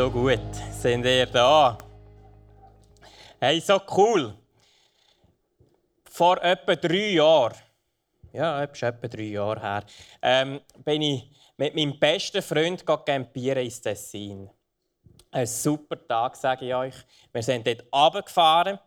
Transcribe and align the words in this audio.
So 0.00 0.10
gut 0.10 0.54
sind 0.80 1.04
ihr 1.04 1.26
da. 1.26 1.76
Hey, 3.38 3.60
so 3.60 3.78
cool. 3.94 4.32
Vor 6.04 6.42
etwa 6.42 6.74
drei 6.74 7.10
Jahren, 7.10 7.54
ja, 8.32 8.62
etwa 8.62 9.08
drei 9.08 9.24
Jahre 9.24 9.60
her, 9.60 9.84
ähm, 10.22 10.60
bin 10.86 11.02
ich 11.02 11.30
mit 11.58 11.74
meinem 11.74 11.98
besten 11.98 12.40
Freund 12.40 12.82
campieren 12.86 13.62
ins 13.62 13.78
Tessin. 13.82 14.48
Ein 15.32 15.46
super 15.46 15.98
Tag, 16.08 16.34
sage 16.34 16.64
ich 16.64 16.74
euch. 16.74 16.94
Wir 17.30 17.42
sind 17.42 17.66
dort 17.66 17.84
runtergefahren. 17.92 18.78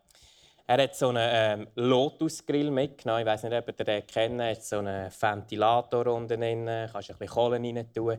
Er 0.66 0.82
hat 0.82 0.96
so 0.96 1.10
einen 1.10 1.30
ähm, 1.32 1.68
Lotus-Grill 1.76 2.72
mitgenommen. 2.72 3.22
Ich 3.22 3.28
weiß 3.28 3.44
nicht, 3.44 3.54
ob 3.54 3.68
ihr 3.68 3.86
den 3.86 4.08
kennt. 4.08 4.42
Er 4.42 4.50
hat 4.50 4.64
so 4.64 4.80
einen 4.80 5.12
Ventilator 5.12 6.08
unten 6.08 6.42
drin. 6.42 6.66
Du 6.66 6.90
kannst 6.92 7.12
ein 7.12 7.18
bisschen 7.20 7.36
Kohle 7.36 7.58
rein 7.58 7.94
tun. 7.94 8.18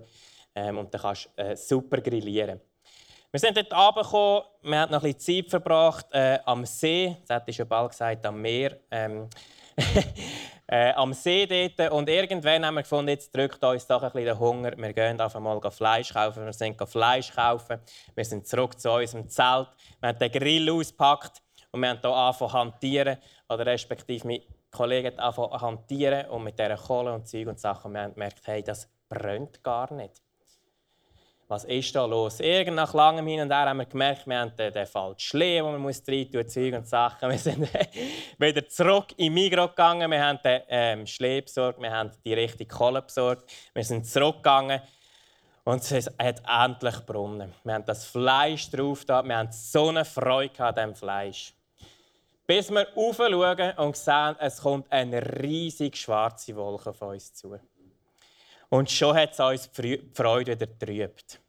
Ähm, 0.55 0.79
und 0.79 0.95
dann 0.95 1.01
kannst 1.01 1.29
du 1.35 1.43
äh, 1.43 1.57
super 1.57 2.01
grillieren. 2.01 2.61
Wir 3.35 3.41
sind 3.41 3.57
dort 3.57 3.73
runtergekommen, 3.73 4.43
wir 4.63 4.79
haben 4.79 4.93
noch 4.93 5.03
ein 5.03 5.13
bisschen 5.13 5.43
Zeit 5.43 5.51
verbracht 5.51 6.07
äh, 6.13 6.39
am 6.45 6.65
See, 6.65 7.17
das 7.27 7.39
hätte 7.39 7.51
ich 7.51 7.57
schon 7.57 7.67
bald 7.67 7.91
gesagt, 7.91 8.25
am 8.25 8.41
Meer. 8.41 8.79
Ähm, 8.93 9.29
äh, 10.69 10.93
am 10.93 11.13
See 11.13 11.45
dort. 11.45 11.91
Und 11.91 12.09
irgendwann 12.09 12.65
haben 12.65 12.77
wir 12.77 12.83
gefunden, 12.83 13.09
jetzt 13.09 13.35
drückt 13.35 13.65
uns 13.65 13.89
doch 13.89 14.05
ein 14.05 14.13
bisschen 14.13 14.27
der 14.27 14.39
Hunger. 14.39 14.71
Wir 14.77 14.93
gehen 14.93 15.21
einfach 15.21 15.41
mal 15.41 15.61
Fleisch 15.73 16.13
kaufen. 16.13 16.45
Wir 16.45 16.53
sind 16.53 16.81
Fleisch 16.89 17.33
kaufen. 17.33 17.81
Wir 18.15 18.25
sind 18.25 18.47
zurück 18.47 18.79
zu 18.79 18.93
unserem 18.93 19.29
Zelt. 19.29 19.67
Wir 19.99 20.11
haben 20.11 20.19
den 20.21 20.31
Grill 20.31 20.71
ausgepackt 20.71 21.43
und 21.73 21.81
wir 21.81 21.89
haben 21.89 21.99
hier 22.01 22.11
angefangen 22.11 22.51
zu 22.51 22.53
hantieren. 22.53 23.19
Oder 23.49 23.67
respektive 23.67 24.29
mein 24.29 24.43
Kollege 24.71 25.09
hat 25.09 25.19
angefangen 25.19 25.61
hantieren 25.61 26.31
und 26.31 26.45
mit 26.45 26.57
dieser 26.57 26.77
Kohle 26.77 27.13
und 27.13 27.27
Zeug 27.27 27.49
und 27.49 27.59
Sachen. 27.59 27.95
Wir 27.95 28.03
haben 28.03 28.15
gemerkt, 28.15 28.47
hey, 28.47 28.63
das 28.63 28.89
brennt 29.09 29.61
gar 29.65 29.93
nicht 29.93 30.24
was 31.55 31.65
ist 31.65 31.95
da 31.95 32.05
los? 32.05 32.41
Irgend 32.41 32.75
nach 32.75 32.93
langem 32.95 33.29
Hin 33.29 33.41
und 33.41 33.53
Her 33.53 33.67
haben 33.67 33.79
wir 33.79 33.87
gemerkt, 33.87 34.27
wir 34.27 34.41
haben 34.41 34.53
den, 34.57 34.73
den 34.73 34.87
falschen 34.87 35.21
Schlee, 35.21 35.59
den 35.59 35.67
man 35.67 35.81
muss 35.81 36.03
rein 36.09 36.29
tun 36.29 36.49
Zeug 36.49 36.75
und 36.75 36.89
Sachen. 36.89 37.31
Wir 37.31 37.39
sind 37.39 37.69
wieder 38.39 38.69
zurück 38.69 39.07
in 39.17 39.33
Migros 39.33 39.71
gegangen, 39.71 40.11
wir 40.11 40.21
haben 40.21 40.41
den 40.43 40.63
ähm, 40.69 41.07
Schlee 41.07 41.43
besorgt, 41.43 41.81
wir 41.81 41.93
haben 41.93 42.11
die 42.25 42.35
richtige 42.35 42.67
Kohle 42.67 43.03
besorgt. 43.03 43.49
Wir 43.73 43.85
sind 43.85 44.05
zurückgegangen 44.05 44.81
und 45.63 45.81
es 45.89 46.11
hat 46.19 46.43
endlich 46.45 46.97
brunnen. 47.07 47.55
Wir 47.63 47.75
haben 47.75 47.85
das 47.87 48.05
Fleisch 48.05 48.69
drauf, 48.71 49.05
da. 49.05 49.23
wir 49.23 49.37
haben 49.37 49.53
so 49.53 49.91
eine 49.91 50.05
Freude 50.05 50.65
an 50.65 50.75
diesem 50.75 50.95
Fleisch. 50.97 51.55
Bis 52.49 52.69
wir 52.71 52.89
aufschauen 52.97 53.73
und 53.77 53.97
sehen, 53.97 54.35
es 54.41 54.61
kommt 54.61 54.91
eine 54.91 55.23
riesige 55.41 55.97
schwarze 55.97 56.57
Wolke 56.57 56.91
auf 56.91 57.01
uns 57.01 57.33
zu. 57.33 57.57
Und 58.71 58.91
schon 58.91 59.17
hat 59.17 59.33
es 59.33 59.39
uns 59.39 59.71
die 59.71 60.03
Freude 60.13 60.51
wieder 60.51 60.67
getrübt. 60.67 61.44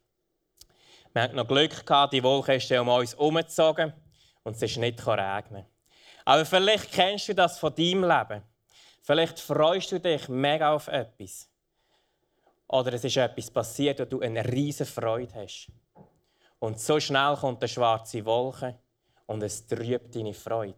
Wir 1.16 1.22
hatten 1.22 1.36
noch 1.36 1.48
Glück 1.48 1.86
gehabt, 1.86 2.12
die 2.12 2.22
Wolke 2.22 2.56
ist 2.56 2.70
um 2.72 2.88
uns 2.88 3.14
herumgezogen 3.14 3.90
und 4.42 4.54
es 4.54 4.60
ist 4.60 4.76
nicht 4.76 5.06
regnen. 5.06 5.64
Aber 6.26 6.44
vielleicht 6.44 6.92
kennst 6.92 7.30
du 7.30 7.34
das 7.34 7.58
von 7.58 7.74
deinem 7.74 8.02
Leben. 8.04 8.42
Vielleicht 9.00 9.40
freust 9.40 9.92
du 9.92 9.98
dich 9.98 10.28
mega 10.28 10.74
auf 10.74 10.88
etwas. 10.88 11.48
Oder 12.68 12.92
es 12.92 13.04
ist 13.04 13.16
etwas 13.16 13.50
passiert, 13.50 13.98
wo 13.98 14.04
du 14.04 14.20
eine 14.20 14.44
riesige 14.44 14.84
Freude 14.84 15.32
hast. 15.36 15.72
Und 16.58 16.78
so 16.78 17.00
schnell 17.00 17.34
kommt 17.36 17.62
eine 17.62 17.68
schwarze 17.68 18.22
Wolke 18.26 18.78
und 19.24 19.42
es 19.42 19.66
trübt 19.66 20.14
deine 20.14 20.34
Freude. 20.34 20.76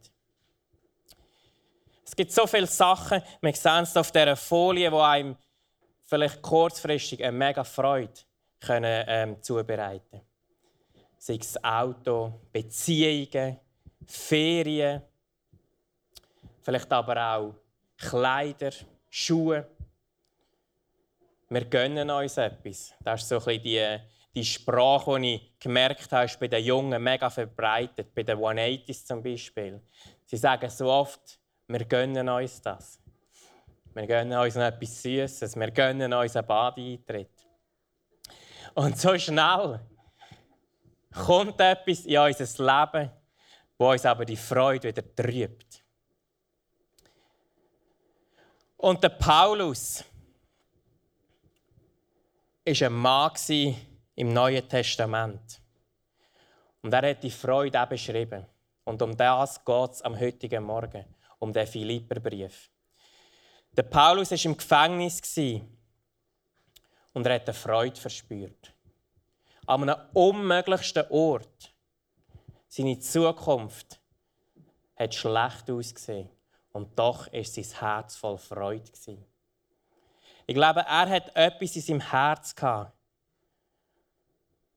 Es 2.04 2.14
gibt 2.14 2.30
so 2.30 2.46
viele 2.46 2.68
Sachen, 2.68 3.24
wir 3.40 3.56
sehen 3.56 3.82
es 3.82 3.96
auf 3.96 4.12
dieser 4.12 4.36
Folie, 4.36 4.88
die 4.88 4.96
einem 4.96 5.36
vielleicht 6.04 6.40
kurzfristig 6.42 7.24
eine 7.24 7.36
mega 7.36 7.64
Freude 7.64 8.20
können, 8.60 9.04
ähm, 9.08 9.42
zubereiten 9.42 10.27
Sei 11.18 11.38
es 11.40 11.62
Auto, 11.62 12.40
Beziehungen, 12.52 13.58
Ferien, 14.06 15.02
vielleicht 16.62 16.92
aber 16.92 17.34
auch 17.34 17.54
Kleider, 17.98 18.70
Schuhe. 19.10 19.66
Wir 21.48 21.64
gönnen 21.64 22.08
uns 22.10 22.36
etwas. 22.36 22.94
Das 23.00 23.22
ist 23.22 23.28
so 23.28 23.38
ein 23.38 23.44
bisschen 23.44 23.62
die, 23.62 23.98
die 24.34 24.44
Sprache, 24.44 25.18
die 25.20 25.34
ich 25.34 25.58
gemerkt 25.58 26.12
habe, 26.12 26.26
ist 26.26 26.38
bei 26.38 26.46
den 26.46 26.64
Jungen 26.64 27.02
mega 27.02 27.28
verbreitet. 27.28 28.14
Bei 28.14 28.22
den 28.22 28.38
180s 28.38 29.06
zum 29.06 29.22
Beispiel. 29.22 29.80
Sie 30.24 30.36
sagen 30.36 30.70
so 30.70 30.90
oft, 30.90 31.40
wir 31.66 31.84
gönnen 31.84 32.28
uns 32.28 32.60
das. 32.60 33.00
Wir 33.94 34.06
gönnen 34.06 34.38
uns 34.38 34.56
etwas 34.56 35.02
Süßes. 35.02 35.56
Wir 35.56 35.70
gönnen 35.70 36.12
uns 36.12 36.36
einen 36.36 36.46
Badeeintritt. 36.46 37.30
Und 38.74 38.96
so 38.96 39.18
schnell 39.18 39.80
kommt 41.24 41.60
etwas 41.60 42.06
in 42.06 42.18
unser 42.18 42.64
Leben, 42.64 43.10
wo 43.76 43.90
uns 43.90 44.04
aber 44.04 44.24
die 44.24 44.36
Freude 44.36 44.88
wieder 44.88 45.14
trübt. 45.14 45.82
Und 48.76 49.02
der 49.02 49.10
Paulus 49.10 50.04
war 52.64 52.86
ein 52.86 52.92
Mann 52.92 53.76
im 54.14 54.32
Neuen 54.32 54.68
Testament. 54.68 55.60
Und 56.82 56.92
er 56.92 57.10
hat 57.10 57.22
die 57.22 57.30
Freude 57.30 57.82
auch 57.82 57.88
beschrieben. 57.88 58.46
Und 58.84 59.02
um 59.02 59.16
das 59.16 59.64
geht 59.64 59.90
es 59.90 60.02
am 60.02 60.18
heutigen 60.18 60.64
Morgen, 60.64 61.04
um 61.38 61.52
den 61.52 61.66
Philipperbrief. 61.66 62.70
Der 63.72 63.82
Paulus 63.82 64.30
war 64.30 64.44
im 64.44 64.56
Gefängnis 64.56 65.20
und 67.12 67.26
er 67.26 67.34
hat 67.34 67.48
eine 67.48 67.54
Freude 67.54 68.00
verspürt. 68.00 68.72
An 69.68 69.82
einem 69.82 70.00
unmöglichsten 70.14 71.04
Ort. 71.10 71.74
Seine 72.68 72.98
Zukunft 73.00 74.00
hat 74.96 75.14
schlecht 75.14 75.70
ausgesehen. 75.70 76.30
Und 76.72 76.98
doch 76.98 77.30
war 77.30 77.44
sein 77.44 77.66
Herz 77.78 78.16
voll 78.16 78.38
Freude. 78.38 78.90
Ich 80.46 80.54
glaube, 80.54 80.80
er 80.80 81.10
hat 81.10 81.36
etwas 81.36 81.76
in 81.76 81.82
seinem 81.82 82.00
Herz 82.00 82.54
gehabt, 82.54 82.96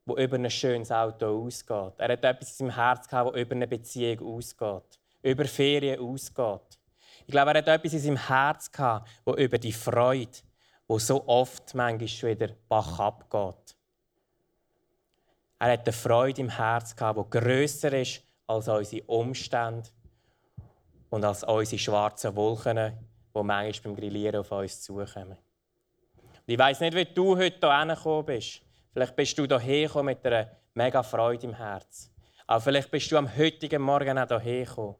wo 0.06 0.18
über 0.18 0.35
ein 0.35 0.51
schönes 0.51 0.91
Auto 0.91 1.46
ausgeht. 1.46 1.94
Er 1.97 2.12
hat 2.12 2.25
etwas 2.25 2.50
in 2.50 2.68
seinem 2.68 2.75
Herz 2.75 3.07
gehabt, 3.07 3.31
wo 3.31 3.38
über 3.38 3.56
eine 3.56 3.68
Beziehung 3.68 4.35
ausgeht, 4.35 5.00
über 5.22 5.46
Ferien 5.46 6.01
ausgeht. 6.01 6.80
Ich 7.25 7.31
glaube, 7.31 7.51
er 7.51 7.59
hat 7.59 7.68
etwas 7.69 7.94
in 7.94 8.00
seinem 8.00 8.28
Herz 8.28 8.69
gehabt, 8.69 9.07
wo 9.24 9.35
über 9.35 9.57
die 9.57 9.72
Freude, 9.72 10.38
wo 10.85 11.00
so 11.00 11.25
oft 11.30 11.74
manchmal 11.75 12.09
schon 12.09 12.31
wieder 12.31 12.50
Bach 12.68 13.00
abgeht. 13.00 13.78
Er 15.61 15.73
hat 15.73 15.85
eine 15.85 15.94
Freude 15.94 16.41
im 16.41 16.49
Herz 16.49 16.95
gehabt, 16.95 17.19
die 17.19 17.39
grösser 17.39 17.94
ist 17.94 18.23
als 18.47 18.67
unsere 18.67 19.03
Umstände 19.03 19.88
und 21.12 21.24
als 21.24 21.44
unsere 21.44 21.77
schwarzen 21.77 22.36
Wolken, 22.36 22.97
die 23.36 23.44
manchmal 23.44 23.94
beim 23.94 23.95
Grillieren 23.95 24.39
auf 24.39 24.51
uns 24.51 24.81
zukommen. 24.81 25.38
ich 26.47 26.57
weiß 26.57 26.80
nicht, 26.80 26.95
wie 26.95 27.06
du 27.06 27.38
heute 27.38 27.59
hierher 27.59 27.95
gekommen 27.95 28.25
bist. 28.25 28.62
Vielleicht 28.91 29.15
bist 29.15 29.38
du 29.38 29.59
hierher 29.59 30.01
mit 30.01 30.25
einer 30.25 30.50
mega 30.74 31.03
Freude 31.03 31.45
im 31.45 31.53
Herz. 31.53 32.09
Aber 32.47 32.62
vielleicht 32.62 32.89
bist 32.89 33.12
du 33.12 33.18
am 33.18 33.38
heutigen 33.38 33.83
Morgen 33.83 34.18
auch 34.18 34.41
hierher 34.41 34.65
gekommen 34.65 34.95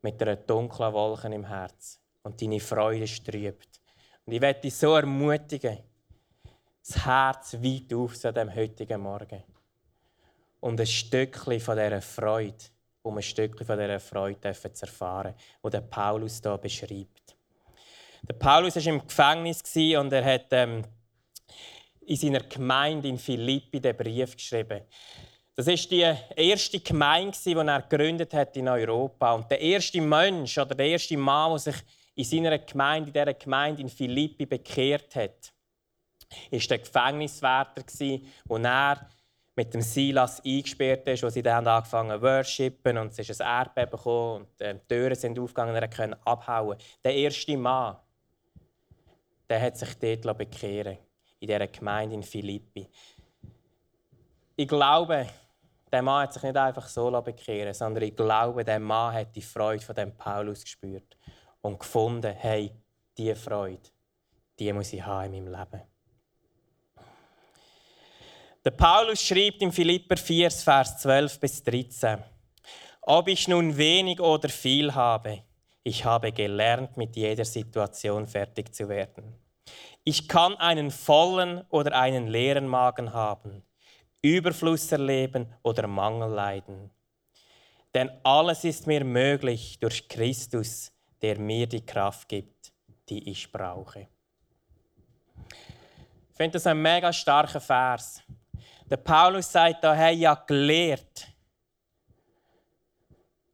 mit 0.00 0.22
einer 0.22 0.36
dunklen 0.36 0.94
Wolke 0.94 1.28
im 1.28 1.44
Herz 1.44 2.00
und 2.22 2.40
deine 2.40 2.60
Freude 2.60 3.06
strübt. 3.06 3.78
Und 4.24 4.32
ich 4.32 4.40
werde 4.40 4.62
dich 4.62 4.74
so 4.74 4.94
ermutigen, 4.94 5.80
das 6.88 7.04
Herz 7.04 7.54
weit 7.54 7.92
auf 7.92 8.18
zu 8.18 8.32
dem 8.32 8.54
heutigen 8.54 9.00
Morgen. 9.02 9.42
Und 10.60 10.80
ein 10.80 10.86
Stückchen 10.86 11.60
von 11.60 11.76
dieser 11.76 12.00
Freude, 12.00 12.64
um 13.02 13.16
ein 13.16 13.22
Stückchen 13.22 13.66
von 13.66 13.78
dieser 13.78 14.00
Freude 14.00 14.52
zu 14.52 14.86
erfahren, 14.86 15.34
die 15.64 15.70
der 15.70 15.82
Paulus 15.82 16.40
hier 16.42 16.56
beschreibt. 16.56 17.36
Der 18.22 18.34
Paulus 18.34 18.76
war 18.76 18.86
im 18.86 19.06
Gefängnis 19.06 19.62
und 19.76 20.12
er 20.12 20.24
hat 20.24 20.46
ähm, 20.50 20.82
in 22.00 22.16
seiner 22.16 22.40
Gemeinde 22.40 23.08
in 23.08 23.18
Philippi 23.18 23.80
den 23.80 23.96
Brief 23.96 24.34
geschrieben. 24.34 24.80
Das 25.54 25.66
ist 25.66 25.90
die 25.90 26.10
erste 26.36 26.80
Gemeinde, 26.80 27.36
die 27.44 27.52
er 27.52 27.82
gegründet 27.82 28.32
hat 28.32 28.56
in 28.56 28.68
Europa. 28.68 29.34
Und 29.34 29.50
der 29.50 29.60
erste 29.60 30.00
Mensch 30.00 30.56
oder 30.56 30.74
der 30.74 30.86
erste 30.86 31.16
Mann, 31.16 31.50
der 31.52 31.58
sich 31.58 31.76
in 32.14 32.24
seiner 32.24 32.58
Gemeinde, 32.58 33.08
in 33.08 33.12
dieser 33.12 33.34
Gemeinde 33.34 33.82
in 33.82 33.88
Philippi 33.88 34.46
bekehrt 34.46 35.14
hat, 35.16 35.52
ist 36.50 36.70
der 36.70 36.78
Gefängniswärter, 36.78 37.82
wo 38.46 38.56
er 38.56 39.08
mit 39.58 39.74
dem 39.74 39.82
Silas 39.82 40.40
eingesperrt 40.44 41.08
ist, 41.08 41.24
wo 41.24 41.28
sie 41.28 41.42
dann 41.42 41.66
angefangen 41.66 42.16
zu 42.16 42.22
worshipen 42.22 42.96
und 42.96 43.10
es 43.10 43.28
ist 43.28 43.40
ein 43.40 43.48
Erdbeben 43.48 43.90
gekommen 43.90 44.42
und 44.42 44.60
die 44.60 44.78
Türen 44.86 45.16
sind 45.16 45.38
aufgegangen 45.38 45.74
und 45.74 45.82
er 45.82 45.88
konnte 45.88 46.18
abhauen. 46.24 46.78
Der 47.02 47.14
erste 47.14 47.56
Mann, 47.56 47.96
der 49.48 49.60
hat 49.60 49.76
sich 49.76 49.98
dort 49.98 50.38
bekehren 50.38 50.98
in 51.40 51.48
dieser 51.48 51.66
Gemeinde 51.66 52.14
in 52.14 52.22
Philippi. 52.22 52.88
Ich 54.54 54.68
glaube, 54.68 55.26
der 55.90 56.02
Mann 56.02 56.22
hat 56.22 56.34
sich 56.34 56.42
nicht 56.44 56.56
einfach 56.56 56.86
so 56.86 57.10
bekehren 57.20 57.74
sondern 57.74 58.04
ich 58.04 58.14
glaube, 58.14 58.62
der 58.62 58.78
Mann 58.78 59.12
hat 59.12 59.34
die 59.34 59.42
Freude 59.42 59.84
von 59.84 59.96
dem 59.96 60.16
Paulus 60.16 60.62
gespürt 60.62 61.16
und 61.62 61.80
gefunden, 61.80 62.32
hey, 62.32 62.70
diese 63.16 63.34
Freude, 63.34 63.90
die 64.58 64.72
muss 64.72 64.92
ich 64.92 65.04
haben 65.04 65.34
in 65.34 65.44
meinem 65.44 65.58
Leben. 65.58 65.97
Der 68.68 68.76
Paulus 68.76 69.22
schreibt 69.22 69.62
in 69.62 69.72
Philipper 69.72 70.18
4, 70.18 70.50
Vers 70.50 70.98
12 70.98 71.40
bis 71.40 71.64
13. 71.64 72.22
Ob 73.00 73.26
ich 73.28 73.48
nun 73.48 73.74
wenig 73.78 74.20
oder 74.20 74.50
viel 74.50 74.94
habe, 74.94 75.42
ich 75.84 76.04
habe 76.04 76.32
gelernt, 76.32 76.98
mit 76.98 77.16
jeder 77.16 77.46
Situation 77.46 78.26
fertig 78.26 78.74
zu 78.74 78.90
werden. 78.90 79.38
Ich 80.04 80.28
kann 80.28 80.54
einen 80.56 80.90
vollen 80.90 81.62
oder 81.70 81.98
einen 81.98 82.26
leeren 82.26 82.68
Magen 82.68 83.14
haben, 83.14 83.62
Überfluss 84.20 84.92
erleben 84.92 85.50
oder 85.62 85.86
Mangel 85.86 86.28
leiden. 86.28 86.90
Denn 87.94 88.10
alles 88.22 88.64
ist 88.64 88.86
mir 88.86 89.02
möglich 89.02 89.78
durch 89.80 90.06
Christus, 90.10 90.92
der 91.22 91.38
mir 91.38 91.66
die 91.66 91.86
Kraft 91.86 92.28
gibt, 92.28 92.70
die 93.08 93.30
ich 93.30 93.50
brauche. 93.50 94.08
Ich 96.32 96.36
finde 96.36 96.52
das 96.52 96.66
ein 96.66 96.82
mega 96.82 97.10
starker 97.14 97.62
Vers. 97.62 98.22
Der 98.90 98.96
Paulus 98.96 99.52
sagt 99.52 99.84
da, 99.84 99.92
hey, 99.92 100.14
ja 100.14 100.34
gelehrt, 100.34 101.28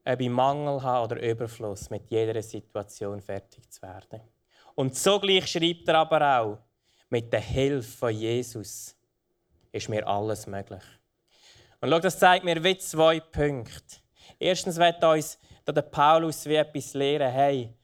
ob 0.04 0.20
ich 0.20 0.28
Mangel 0.28 0.81
habe 0.81 1.04
oder 1.04 1.22
Überfluss, 1.22 1.90
mit 1.90 2.08
jeder 2.08 2.40
Situation 2.40 3.20
fertig 3.20 3.69
zu 3.69 3.82
werden. 3.82 4.20
Und 4.76 4.94
zugleich 4.94 5.48
schreibt 5.48 5.88
er 5.88 5.98
aber 5.98 6.38
auch, 6.38 6.58
mit 7.08 7.32
der 7.32 7.40
Hilfe 7.40 7.96
von 7.96 8.14
Jesus 8.14 8.96
ist 9.72 9.88
mir 9.88 10.06
alles 10.06 10.46
möglich. 10.46 10.84
Und 11.80 11.90
schau, 11.90 11.98
das 11.98 12.19
zeigt 12.19 12.44
mir 12.44 12.62
wie 12.62 12.78
zwei 12.78 13.19
Punkte. 13.19 13.96
Erstens 14.38 14.76
wird 14.76 15.02
uns 15.02 15.38
der 15.66 15.82
Paulus 15.82 16.46
wie 16.46 16.56
etwas 16.56 16.94
lehren, 16.94 17.32
hey, 17.32 17.75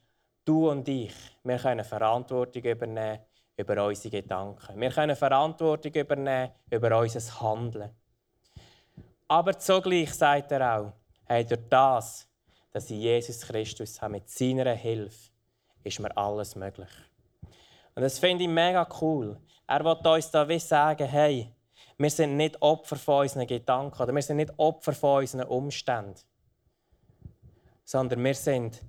du 0.45 0.71
und 0.71 0.89
ich, 0.89 1.15
wir 1.43 1.59
können 1.59 1.85
Verantwortung 1.85 2.63
übernehmen 2.63 3.21
über 3.57 3.87
unsere 3.87 4.23
Gedanken. 4.23 4.81
Wir 4.81 4.91
können 4.91 5.17
Verantwortung 5.17 5.93
übernehmen 5.93 6.51
über 6.71 6.99
unser 6.99 7.41
Handeln. 7.41 7.91
Aber 9.29 9.59
zugleich 9.59 10.13
sagt 10.15 10.51
er 10.53 10.79
auch, 10.79 10.93
hey, 11.25 11.45
durch 11.45 11.61
das, 11.69 12.29
dass 12.73 12.91
ich 12.91 12.99
Jesus 12.99 13.43
Christus 13.43 14.01
habe, 14.01 14.13
mit 14.13 14.29
seiner 14.29 14.73
Hilfe, 14.73 15.31
ist 15.85 16.01
mir 16.01 16.17
alles 16.17 16.57
möglich. 16.57 16.91
Und 17.95 18.03
das 18.03 18.19
finde 18.19 18.45
ich 18.45 18.51
mega 18.51 18.87
cool. 19.01 19.39
Er 19.67 19.85
will 19.85 20.13
uns 20.13 20.31
da 20.31 20.49
wie 20.49 20.59
sagen, 20.59 21.07
hey, 21.07 21.55
wir 21.97 22.11
sind 22.11 22.37
nicht 22.37 22.61
Opfer 22.63 22.97
von 22.97 23.23
unseren 23.23 23.47
Gedanken 23.47 24.03
oder 24.03 24.15
wir 24.15 24.23
sind 24.23 24.39
nicht 24.39 24.53
Opfer 24.57 24.93
von 24.93 25.21
unseren 25.21 25.47
Umständen, 25.47 26.19
sondern 27.85 28.25
wir 28.25 28.35
sind 28.35 28.83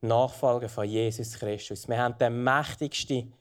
Nachfolger 0.00 0.68
von 0.68 0.86
Jesus 0.86 1.38
Christus. 1.38 1.88
Wir 1.88 1.98
haben 1.98 2.16
den 2.16 2.44
mächtigsten 2.44 3.34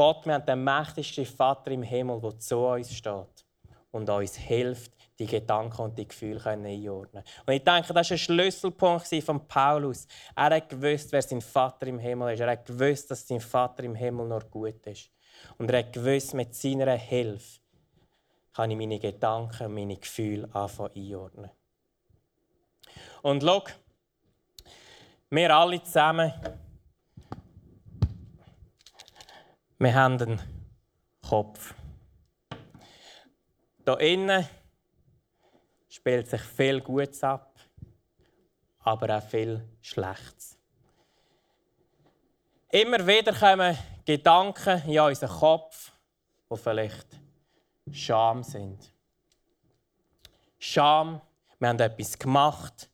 Gott, 0.00 0.24
wir 0.24 0.32
haben 0.32 0.46
den 0.46 0.64
mächtigsten 0.64 1.26
Vater 1.26 1.72
im 1.72 1.82
Himmel, 1.82 2.22
der 2.22 2.38
zu 2.38 2.56
uns 2.56 2.90
steht 2.90 3.44
und 3.90 4.08
uns 4.08 4.34
hilft, 4.34 4.92
die 5.18 5.26
Gedanken 5.26 5.82
und 5.82 5.98
die 5.98 6.08
Gefühle 6.08 6.42
einordnen 6.42 7.22
Und 7.44 7.52
ich 7.52 7.62
denke, 7.62 7.92
das 7.92 8.08
war 8.08 8.14
ein 8.14 8.18
Schlüsselpunkt 8.18 9.06
von 9.22 9.46
Paulus. 9.46 10.06
Er 10.34 10.56
hat 10.56 10.70
gewusst, 10.70 11.12
wer 11.12 11.20
sein 11.20 11.42
Vater 11.42 11.86
im 11.86 11.98
Himmel 11.98 12.32
ist. 12.32 12.40
Er 12.40 12.50
hat 12.50 12.64
gewusst, 12.64 13.10
dass 13.10 13.28
sein 13.28 13.40
Vater 13.40 13.84
im 13.84 13.94
Himmel 13.94 14.26
nur 14.26 14.40
gut 14.40 14.86
ist. 14.86 15.10
Und 15.58 15.70
er 15.70 15.80
hat 15.80 15.92
gewusst, 15.92 16.32
mit 16.32 16.54
seiner 16.54 16.96
Hilfe 16.96 17.60
kann 18.54 18.70
ich 18.70 18.78
meine 18.78 18.98
Gedanken 18.98 19.66
und 19.66 19.74
meine 19.74 19.98
Gefühle 19.98 20.48
anfangen 20.54 20.92
einordnen. 20.96 21.50
Und 23.20 23.42
schau, 23.42 23.64
wir 25.28 25.54
alle 25.54 25.82
zusammen, 25.82 26.32
wir 29.80 29.94
haben 29.94 30.20
einen 30.20 30.40
Kopf. 31.26 31.74
Hier 33.82 34.00
innen 34.00 34.46
spielt 35.88 36.28
sich 36.28 36.42
viel 36.42 36.82
Gutes 36.82 37.24
ab, 37.24 37.58
aber 38.80 39.16
auch 39.16 39.22
viel 39.22 39.66
Schlechtes. 39.80 40.58
Immer 42.70 43.06
wieder 43.06 43.32
kommen 43.32 43.76
Gedanken 44.04 44.82
in 44.86 45.00
unseren 45.00 45.30
Kopf, 45.30 45.92
die 46.50 46.56
vielleicht 46.58 47.06
Scham 47.90 48.42
sind. 48.42 48.92
Scham, 50.58 51.22
wir 51.58 51.68
haben 51.68 51.80
etwas 51.80 52.18
gemacht, 52.18 52.90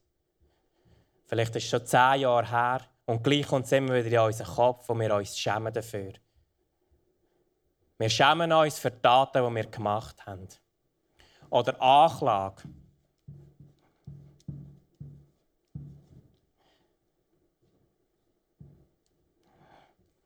vielleicht 1.24 1.56
ist 1.56 1.64
es 1.64 1.70
schon 1.70 1.84
zehn 1.84 2.20
Jahre 2.20 2.48
her, 2.48 2.80
und 3.06 3.24
gleich 3.24 3.46
kommt 3.48 3.66
es 3.66 3.72
immer 3.72 3.92
wieder 3.92 4.22
in 4.22 4.26
unseren 4.26 4.54
Kopf, 4.54 4.88
wo 4.88 4.94
wir 4.94 5.14
uns 5.16 5.36
schämen 5.36 5.72
dafür. 5.72 6.12
Wir 7.98 8.10
schämen 8.10 8.52
uns 8.52 8.78
für 8.78 8.90
die 8.90 9.00
Taten, 9.00 9.42
die 9.42 9.54
wir 9.54 9.66
gemacht 9.66 10.26
haben. 10.26 10.46
Oder 11.48 11.80
Anklage. 11.80 12.64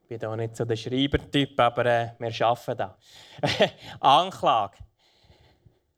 Ich 0.03 0.09
bin 0.09 0.19
da 0.19 0.35
nicht 0.35 0.57
so 0.57 0.65
der 0.65 0.75
Schreibertyp, 0.75 1.61
aber 1.61 1.87
äh, 1.87 2.11
wir 2.19 2.47
arbeiten 2.47 2.77
da. 2.77 2.99
Anklage. 4.01 4.79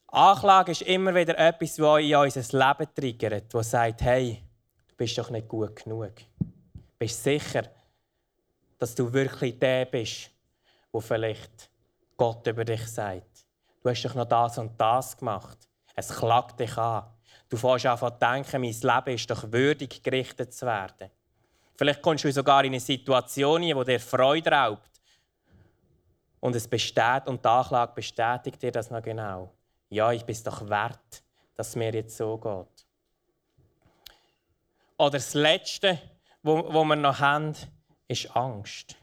Anklage 0.09 0.73
ist 0.73 0.83
immer 0.83 1.15
wieder 1.15 1.39
etwas, 1.39 1.77
das 1.77 2.01
in 2.03 2.15
unser 2.15 2.59
Leben 2.59 2.95
triggert, 2.95 3.55
das 3.55 3.71
sagt, 3.71 4.03
hey, 4.03 4.45
du 4.89 4.95
bist 4.97 5.17
doch 5.17 5.31
nicht 5.31 5.49
gut 5.49 5.75
genug. 5.77 6.13
Bist 6.99 7.25
sicher, 7.25 7.63
dass 8.79 8.95
du 8.95 9.11
wirklich 9.11 9.59
der 9.59 9.87
bist, 9.87 10.32
wo 10.93 11.01
vielleicht 11.01 11.71
Gott 12.17 12.47
über 12.47 12.65
dich 12.65 12.87
sagt. 12.87 13.47
Du 13.83 13.91
hast 13.91 14.03
doch 14.03 14.15
noch 14.15 14.27
das 14.27 14.59
und 14.59 14.81
das 14.81 15.17
gemacht. 15.17 15.59
Es 15.97 16.09
klagt 16.09 16.61
dich 16.61 16.77
an. 16.79 17.05
Du 17.49 17.57
fährst 17.57 17.87
an 17.87 17.99
zu 17.99 18.11
denken, 18.11 18.61
mein 18.61 18.73
Leben 18.73 19.15
ist 19.15 19.31
doch 19.31 19.51
würdig, 19.51 20.03
gerichtet 20.03 20.55
zu 20.55 20.67
werden. 20.67 21.11
Vielleicht 21.75 22.01
kommst 22.01 22.25
du 22.25 22.33
sogar 22.33 22.65
in 22.65 22.73
eine 22.73 22.81
Situation, 22.81 23.63
die 23.63 23.85
dir 23.85 24.01
Freude 24.01 24.51
raubt. 24.51 24.91
Und, 26.41 26.55
es 26.55 26.69
bestätigt, 26.69 27.29
und 27.29 27.45
die 27.45 27.49
Anklage 27.49 27.93
bestätigt 27.95 28.63
dir 28.63 28.73
das 28.73 28.91
noch 28.91 29.03
genau. 29.03 29.53
Ja, 29.89 30.13
ich 30.13 30.25
bin 30.25 30.33
es 30.33 30.43
doch 30.43 30.69
wert, 30.69 31.23
dass 31.55 31.71
es 31.71 31.77
mir 31.77 31.93
jetzt 31.93 32.17
so 32.17 32.37
geht. 32.39 32.87
Oder 34.97 35.11
das 35.11 35.35
Letzte, 35.35 36.01
wo, 36.43 36.73
wo 36.73 36.85
wir 36.85 36.97
noch 36.97 37.19
haben, 37.19 37.55
ist 38.09 38.35
Angst. 38.37 38.97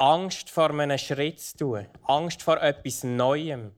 Angst 0.00 0.48
vor 0.48 0.70
einem 0.70 0.96
Schritt 0.96 1.40
zu 1.40 1.56
tun. 1.56 1.88
Angst 2.04 2.40
vor 2.42 2.62
etwas 2.62 3.02
Neuem. 3.02 3.74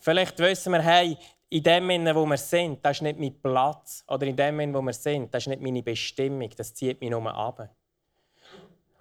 Vielleicht 0.00 0.36
wissen 0.40 0.72
wir, 0.72 0.82
hey, 0.82 1.16
in 1.48 1.62
dem 1.62 1.84
Moment, 1.84 2.16
wo 2.16 2.26
wir 2.26 2.36
sind, 2.36 2.84
das 2.84 2.96
ist 2.96 3.02
nicht 3.02 3.20
mein 3.20 3.40
Platz. 3.40 4.04
Oder 4.08 4.26
in 4.26 4.34
dem 4.34 4.56
Moment, 4.56 4.74
wo 4.74 4.82
wir 4.82 4.92
sind, 4.92 5.32
das 5.32 5.44
ist 5.44 5.46
nicht 5.46 5.62
meine 5.62 5.82
Bestimmung. 5.82 6.50
Das 6.56 6.74
zieht 6.74 7.00
mich 7.00 7.10
nur 7.10 7.32
ab. 7.32 7.70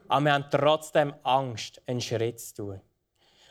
Aber 0.08 0.25
wir 0.25 0.34
haben 0.34 0.46
trotzdem 0.51 1.13
Angst, 1.24 1.82
einen 1.88 2.01
Schritt 2.01 2.39
zu 2.39 2.56
tun. 2.56 2.82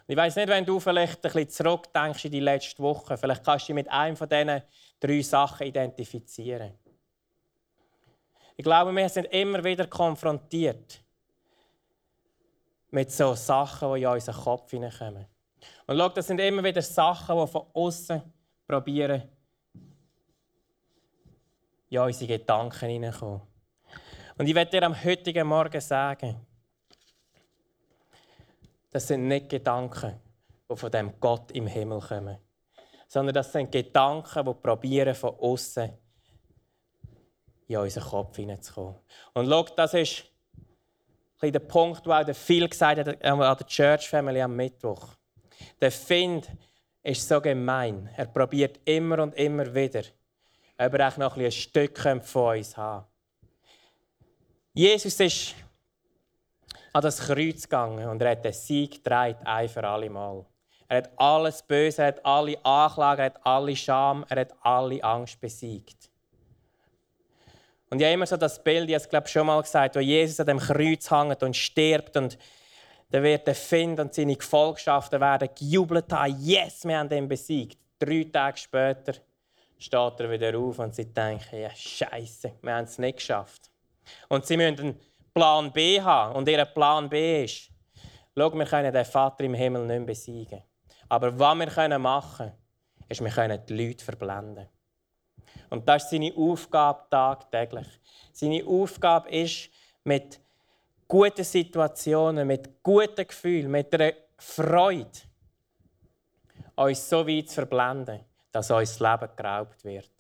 ich 0.07 0.17
weiß 0.17 0.37
nicht, 0.37 0.49
wenn 0.49 0.65
du 0.65 0.79
vielleicht 0.79 1.17
ein 1.17 1.33
bisschen 1.33 1.51
zurückdenkst 1.51 2.27
in 2.27 2.31
die 2.31 2.41
letzte 2.41 2.81
Woche, 2.81 3.19
vielleicht 3.19 3.45
kannst 3.45 3.65
du 3.65 3.73
dich 3.73 3.83
mit 3.83 3.91
einem 3.91 4.17
von 4.17 4.29
diesen 4.29 4.63
drei 5.01 5.23
Sachen 5.23 5.67
identifizieren. 5.67 6.73
Ich 8.57 8.65
glaube, 8.65 8.95
wir 8.95 9.09
sind 9.09 9.27
immer 9.27 9.63
wieder 9.65 9.89
konfrontiert 9.89 11.05
mit 12.91 13.11
so 13.11 13.35
Sachen, 13.35 13.95
die 13.95 14.03
in 14.03 14.09
unseren 14.09 14.35
Kopf 14.35 14.71
hineinkommen. 14.71 15.27
Und 15.87 15.99
schau, 15.99 16.09
das 16.09 16.27
sind 16.27 16.41
immer 16.41 16.63
wieder 16.63 16.83
Sachen, 16.83 17.37
die 17.37 17.47
von 17.47 17.67
außen 17.73 18.23
probieren, 18.67 19.23
in 21.89 21.99
unsere 21.99 22.39
Gedanken 22.39 22.89
hineinkommen. 22.89 23.43
Und 24.39 24.47
ich 24.47 24.55
werde 24.55 24.71
dir 24.71 24.83
am 24.85 25.05
heutigen 25.05 25.47
Morgen 25.47 25.81
sagen, 25.81 26.47
das 28.91 29.07
sind 29.07 29.29
nicht 29.29 29.49
Gedanken, 29.49 30.21
die 30.71 30.77
von 30.77 30.91
dem 30.91 31.19
Gott 31.21 31.51
im 31.53 31.67
Himmel 31.67 32.01
kommen, 32.01 32.39
sondern 33.09 33.35
das 33.35 33.53
sind 33.53 33.71
Gedanken, 33.73 34.45
die 34.45 34.55
probieren, 34.55 35.15
von 35.15 35.35
außen 35.39 35.91
in 37.69 37.77
unseren 37.77 38.05
Kopf 38.05 38.37
hineinzukommen. 38.37 38.97
Und 39.35 39.49
schau, 39.49 39.63
das 39.63 39.95
ist 39.95 40.25
der 41.43 41.59
Punkt, 41.61 42.05
den 42.05 42.13
auch 42.13 42.25
der 42.25 42.35
Phil 42.35 42.69
gesagt 42.69 42.99
hat 42.99 43.25
an 43.25 43.39
der 43.39 43.67
Church 43.67 44.09
Family 44.09 44.41
am 44.41 44.57
Mittwoch. 44.57 45.09
Der 45.81 45.93
Find 45.93 46.49
ist 47.03 47.29
so 47.29 47.41
gemein. 47.41 48.09
Er 48.17 48.27
probiert 48.27 48.81
immer 48.85 49.23
und 49.23 49.35
immer 49.35 49.73
wieder, 49.75 50.03
ob 50.79 50.95
er 50.95 51.09
auch 51.09 51.17
noch 51.17 51.37
ein 51.37 51.53
Stück 51.53 51.99
von 51.99 52.57
uns 52.57 52.77
haben 52.77 53.07
Jesus 54.79 55.19
ist 55.21 55.55
an 56.93 57.01
das 57.01 57.19
Kreuz 57.19 57.63
gegangen 57.63 58.07
und 58.11 58.21
er 58.21 58.33
hat 58.33 58.45
den 58.45 58.53
Sieg 58.53 59.03
getragen, 59.03 59.39
ein 59.47 59.71
für 59.71 59.83
alle 59.83 60.11
Mal. 60.11 60.45
Er 60.87 60.99
hat 60.99 61.11
alles 61.17 61.63
Böse, 61.63 62.03
er 62.03 62.09
hat 62.09 62.27
alle 62.27 62.63
Anklagen, 62.63 63.21
er 63.21 63.25
hat 63.25 63.47
alle 63.47 63.75
Scham, 63.75 64.27
er 64.29 64.41
hat 64.41 64.53
alle 64.61 65.03
Angst 65.03 65.41
besiegt. 65.41 66.11
Und 67.91 68.03
habe 68.03 68.13
immer 68.13 68.27
so 68.27 68.37
das 68.37 68.63
Bild, 68.63 68.91
ich 68.91 69.09
glaube 69.09 69.29
schon 69.29 69.47
mal 69.47 69.63
gesagt, 69.63 69.95
wo 69.95 70.01
Jesus 70.01 70.41
an 70.41 70.47
dem 70.47 70.59
Kreuz 70.59 71.11
hängt 71.11 71.43
und 71.43 71.57
stirbt 71.57 72.17
und 72.17 72.37
dann 73.11 73.23
wird 73.23 73.47
der 73.47 73.55
Find 73.55 74.01
und 74.01 74.13
seine 74.13 74.35
Gefolgschaften 74.35 75.21
werden 75.21 75.49
gejubelt 75.55 76.13
haben, 76.13 76.37
yes, 76.41 76.85
wir 76.85 76.99
haben 76.99 77.11
ihn 77.13 77.29
besiegt. 77.29 77.79
Drei 77.99 78.27
Tage 78.33 78.59
später 78.59 79.15
steht 79.79 80.21
er 80.21 80.31
wieder 80.31 80.59
auf 80.59 80.79
und 80.81 80.95
sie 80.95 81.13
denken, 81.13 81.61
ja 81.61 81.71
Scheiße, 81.75 82.55
wir 82.61 82.75
haben 82.75 82.85
es 82.85 82.99
nicht 82.99 83.19
geschafft. 83.19 83.71
Und 84.29 84.47
sie 84.47 84.57
müssen 84.57 84.81
einen 84.81 85.01
Plan 85.33 85.73
B 85.73 86.01
haben 86.01 86.35
und 86.35 86.49
ihr 86.49 86.65
Plan 86.65 87.09
B 87.09 87.45
ist, 87.45 87.71
schau, 88.37 88.53
wir 88.53 88.67
können 88.67 88.93
den 88.93 89.05
Vater 89.05 89.45
im 89.45 89.55
Himmel 89.55 89.87
nicht 89.87 90.07
besiegen. 90.07 90.63
Aber 91.09 91.39
was 91.39 91.57
wir 91.57 91.99
machen 91.99 92.37
können, 92.37 92.53
ist, 93.09 93.23
wir 93.23 93.31
können 93.31 93.65
die 93.67 93.87
Leute 93.87 94.05
verblenden. 94.05 94.69
Und 95.71 95.89
das 95.89 96.05
ist 96.05 96.11
seine 96.11 96.33
Aufgabe 96.37 97.05
tagtäglich. 97.11 97.87
Seine 98.33 98.65
Aufgabe 98.65 99.31
ist, 99.31 99.71
mit 100.05 100.41
guten 101.09 101.45
Situationen, 101.45 102.47
mit 102.47 102.83
guten 102.83 103.27
Gefühlen, 103.27 103.71
mit 103.71 103.93
einer 103.95 104.13
Freude, 104.39 105.11
uns 106.77 107.09
so 107.09 107.27
weit 107.27 107.49
zu 107.49 107.55
verblenden, 107.55 108.21
dass 108.53 108.71
uns 108.71 108.99
das 108.99 109.01
Leben 109.01 109.37
geraubt 109.37 109.85
wird. 109.85 110.11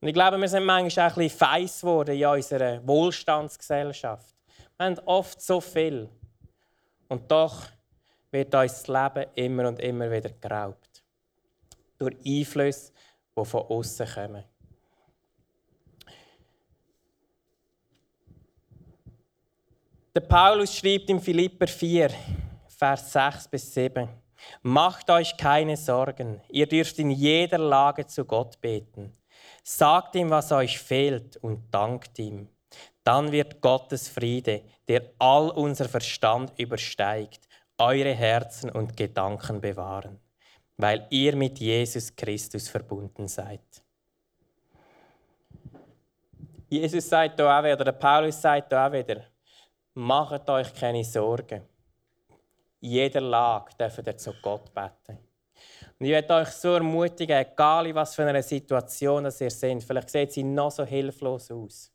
Und 0.00 0.08
ich 0.08 0.14
glaube, 0.14 0.36
wir 0.38 0.48
sind 0.48 0.64
manchmal 0.64 1.06
auch 1.06 1.16
ein 1.16 1.22
bisschen 1.22 1.38
feiss 1.38 1.80
geworden 1.80 2.16
in 2.16 2.26
unserer 2.26 2.86
Wohlstandsgesellschaft. 2.86 4.34
Wir 4.76 4.86
haben 4.86 4.98
oft 5.06 5.40
so 5.40 5.60
viel. 5.60 6.08
Und 7.08 7.30
doch 7.30 7.66
wird 8.32 8.54
uns 8.54 8.82
das 8.82 8.88
Leben 8.88 9.30
immer 9.36 9.68
und 9.68 9.78
immer 9.78 10.10
wieder 10.10 10.30
geraubt. 10.40 11.04
Durch 11.98 12.16
Einflüsse, 12.26 12.91
die 13.36 13.44
von 13.44 13.62
außen 13.62 14.06
kommen. 14.06 14.44
Der 20.14 20.20
Paulus 20.20 20.76
schreibt 20.76 21.08
in 21.08 21.20
Philipper 21.20 21.66
4, 21.66 22.10
Vers 22.68 23.12
6 23.12 23.48
bis 23.48 23.72
7. 23.72 24.08
Macht 24.62 25.08
euch 25.08 25.36
keine 25.36 25.76
Sorgen, 25.76 26.40
ihr 26.50 26.66
dürft 26.66 26.98
in 26.98 27.10
jeder 27.10 27.58
Lage 27.58 28.06
zu 28.06 28.24
Gott 28.24 28.60
beten. 28.60 29.12
Sagt 29.62 30.14
ihm, 30.16 30.28
was 30.28 30.52
euch 30.52 30.78
fehlt 30.78 31.36
und 31.38 31.72
dankt 31.72 32.18
ihm. 32.18 32.48
Dann 33.04 33.32
wird 33.32 33.60
Gottes 33.60 34.08
Friede, 34.08 34.62
der 34.88 35.02
all 35.18 35.48
unser 35.50 35.88
Verstand 35.88 36.52
übersteigt, 36.58 37.48
eure 37.78 38.12
Herzen 38.12 38.70
und 38.70 38.96
Gedanken 38.96 39.60
bewahren 39.60 40.20
weil 40.82 41.06
ihr 41.10 41.36
mit 41.36 41.60
Jesus 41.60 42.14
Christus 42.14 42.68
verbunden 42.68 43.28
seid. 43.28 43.60
Jesus 46.68 47.08
sagt 47.08 47.38
da 47.38 47.60
auch 47.60 47.62
wieder, 47.62 47.80
oder 47.80 47.92
Paulus 47.92 48.42
sagt 48.42 48.72
da 48.72 48.88
auch 48.88 48.92
wieder, 48.92 49.22
macht 49.94 50.50
euch 50.50 50.74
keine 50.74 51.04
Sorgen. 51.04 51.62
In 52.80 52.90
jeder 52.90 53.20
Lage 53.20 53.70
dürft 53.78 54.04
ihr 54.04 54.16
zu 54.16 54.34
Gott 54.42 54.74
beten. 54.74 55.18
Und 55.98 56.06
ich 56.06 56.10
werde 56.10 56.34
euch 56.34 56.48
so 56.48 56.74
ermutigen, 56.74 57.36
egal 57.36 57.86
in 57.86 57.94
was 57.94 58.16
für 58.16 58.24
einer 58.24 58.42
Situation 58.42 59.24
ihr 59.24 59.30
seid, 59.30 59.84
vielleicht 59.84 60.10
seht 60.10 60.32
sie 60.32 60.42
noch 60.42 60.72
so 60.72 60.84
hilflos 60.84 61.48
aus. 61.52 61.92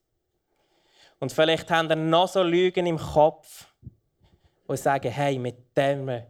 Und 1.19 1.33
vielleicht 1.33 1.69
habt 1.69 1.89
ihr 1.89 1.95
noch 1.97 2.29
so 2.29 2.41
Lügen 2.41 2.85
im 2.85 2.97
Kopf, 2.97 3.67
die 4.69 4.77
sagen, 4.77 5.11
hey, 5.11 5.37
mit 5.37 5.75
dem 5.75 6.23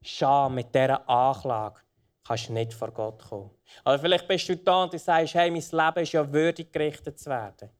Scham, 0.00 0.54
mit 0.54 0.72
dieser 0.72 1.08
Anklage, 1.08 1.83
kannst 2.26 2.48
du 2.48 2.52
nicht 2.52 2.72
vor 2.72 2.90
Gott 2.90 3.22
kommen. 3.28 3.50
Aber 3.84 3.98
vielleicht 3.98 4.26
bist 4.26 4.48
du 4.48 4.56
da 4.56 4.84
und 4.84 4.92
du 4.92 4.98
sagst, 4.98 5.34
hey, 5.34 5.50
mein 5.50 5.60
Leben 5.60 6.02
ist 6.02 6.12
ja 6.12 6.32
würdig 6.32 6.72
gerichtet 6.72 7.18
zu 7.18 7.30
werden. 7.30 7.70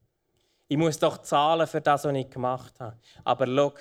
Ich 0.68 0.76
muss 0.76 0.98
doch 0.98 1.18
zahlen 1.18 1.66
für 1.66 1.80
das, 1.80 2.04
was 2.04 2.14
ich 2.14 2.30
gemacht 2.30 2.78
habe. 2.80 2.96
Aber 3.24 3.46
schau, 3.46 3.72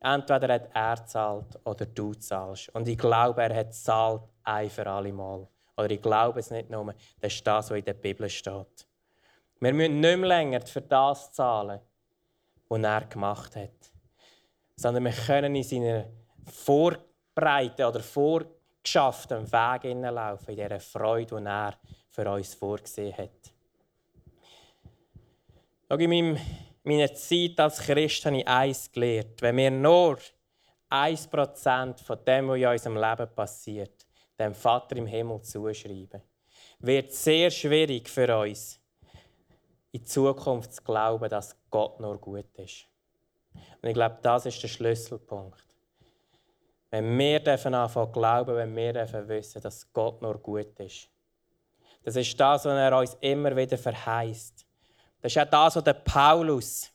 entweder 0.00 0.54
hat 0.54 0.70
er 0.72 0.96
gezahlt 0.96 1.58
oder 1.64 1.86
du 1.86 2.14
zahlst. 2.14 2.68
Und 2.74 2.88
ich 2.88 2.98
glaube, 2.98 3.42
er 3.42 3.54
hat 3.54 3.74
zahlt 3.74 4.22
ein 4.42 4.70
für 4.70 4.86
alle 4.86 5.12
Mal. 5.12 5.46
Oder 5.76 5.90
ich 5.90 6.02
glaube 6.02 6.40
es 6.40 6.50
nicht 6.50 6.70
nur. 6.70 6.94
Das 7.20 7.32
ist 7.32 7.46
das, 7.46 7.70
was 7.70 7.78
in 7.78 7.84
der 7.84 7.94
Bibel 7.94 8.28
steht. 8.28 8.86
Wir 9.60 9.72
müssen 9.72 10.00
nicht 10.00 10.18
mehr 10.18 10.28
länger 10.28 10.60
für 10.62 10.82
das 10.82 11.32
zahlen, 11.32 11.80
was 12.68 12.82
er 12.82 13.04
gemacht 13.06 13.56
hat. 13.56 13.92
Sondern 14.76 15.04
wir 15.04 15.12
können 15.12 15.54
in 15.54 15.62
seiner 15.62 16.06
Vorbreite 16.46 17.86
oder 17.86 18.00
Vorbreite 18.80 18.82
geschafften 18.82 19.52
Weg 19.52 19.82
hineinlaufen, 19.82 20.48
in 20.48 20.56
dieser 20.56 20.80
Freude, 20.80 21.40
die 21.40 21.46
er 21.46 21.78
für 22.10 22.30
uns 22.30 22.54
vorgesehen 22.54 23.16
hat. 23.16 23.52
Schau, 25.88 25.96
in 25.96 26.38
meiner 26.84 27.14
Zeit 27.14 27.58
als 27.58 27.78
Christ 27.78 28.24
habe 28.26 28.38
ich 28.38 28.48
eins 28.48 28.90
gelernt. 28.90 29.42
Wenn 29.42 29.56
wir 29.56 29.70
nur 29.70 30.18
1% 30.90 32.02
von 32.02 32.24
dem, 32.24 32.48
was 32.48 32.56
in 32.56 32.66
unserem 32.66 32.96
Leben 32.96 33.34
passiert, 33.34 34.06
dem 34.38 34.54
Vater 34.54 34.96
im 34.96 35.06
Himmel 35.06 35.42
zuschreiben, 35.42 36.22
wird 36.78 37.10
es 37.10 37.24
sehr 37.24 37.50
schwierig 37.50 38.08
für 38.08 38.38
uns, 38.38 38.80
in 39.92 40.04
Zukunft 40.04 40.72
zu 40.72 40.82
glauben, 40.82 41.28
dass 41.28 41.56
Gott 41.70 42.00
nur 42.00 42.18
gut 42.18 42.56
ist. 42.56 42.86
Und 43.82 43.88
ich 43.88 43.94
glaube, 43.94 44.18
das 44.22 44.46
ist 44.46 44.62
der 44.62 44.68
Schlüsselpunkt. 44.68 45.69
Wenn 46.90 47.18
wir 47.18 47.40
dürfen 47.40 47.74
anfangen 47.74 48.12
glauben, 48.12 48.56
wenn 48.56 48.74
wir 48.74 48.92
dürfen 48.92 49.28
wissen, 49.28 49.62
dass 49.62 49.92
Gott 49.92 50.20
nur 50.22 50.38
gut 50.38 50.78
ist. 50.80 51.08
Das 52.02 52.16
ist 52.16 52.38
das, 52.38 52.64
was 52.64 52.72
er 52.72 52.98
uns 52.98 53.16
immer 53.20 53.54
wieder 53.54 53.78
verheißt. 53.78 54.66
Das 55.20 55.32
ist 55.32 55.38
auch 55.38 55.50
das, 55.50 55.76
was 55.76 55.84
der 55.84 55.94
Paulus 55.94 56.90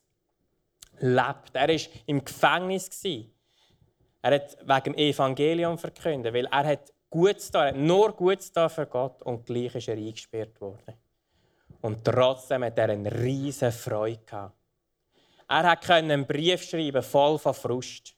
lebt. 1.00 1.52
Er 1.54 1.68
war 1.68 1.80
im 2.08 2.26
Gefängnis. 2.26 2.90
Er 4.22 4.34
hat 4.34 4.58
wegen 4.62 4.84
dem 4.84 4.96
Evangelium 4.96 5.78
verkündet, 5.78 6.34
weil 6.34 6.46
er 6.46 6.66
hat 6.66 6.92
Gutes 7.10 7.52
da, 7.52 7.72
nur 7.72 8.12
Gutes 8.14 8.52
da 8.52 8.68
für 8.68 8.88
Gott 8.88 9.22
und 9.22 9.46
gleich 9.46 9.76
ist 9.76 9.88
er 9.88 9.96
eingesperrt 9.96 10.60
worden. 10.60 10.96
Und 11.82 12.04
trotzdem 12.04 12.64
hat 12.64 12.78
er 12.78 12.90
eine 12.90 13.12
riesige 13.12 13.72
Freude 13.72 14.20
gehabt. 14.26 14.58
Er 15.48 15.76
konnte 15.76 15.94
einen 15.94 16.26
Brief 16.26 16.64
schreiben, 16.64 17.04
voll 17.04 17.38
von 17.38 17.54
Frust. 17.54 18.16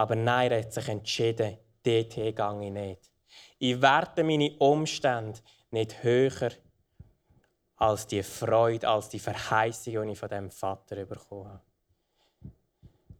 Aber 0.00 0.16
nein, 0.16 0.50
er 0.50 0.60
hat 0.60 0.72
sich 0.72 0.88
entschieden, 0.88 1.58
dorthin 1.84 2.34
gehe 2.34 2.64
ich 2.64 2.70
nicht. 2.72 3.12
Ich 3.58 3.82
werte 3.82 4.24
meine 4.24 4.56
Umstände 4.56 5.38
nicht 5.72 6.02
höher 6.02 6.52
als 7.76 8.06
die 8.06 8.22
Freude, 8.22 8.88
als 8.88 9.10
die 9.10 9.18
Verheißung, 9.18 10.06
die 10.06 10.12
ich 10.12 10.18
von 10.18 10.30
dem 10.30 10.50
Vater 10.50 11.04
bekommen 11.04 11.48
habe. 11.48 11.60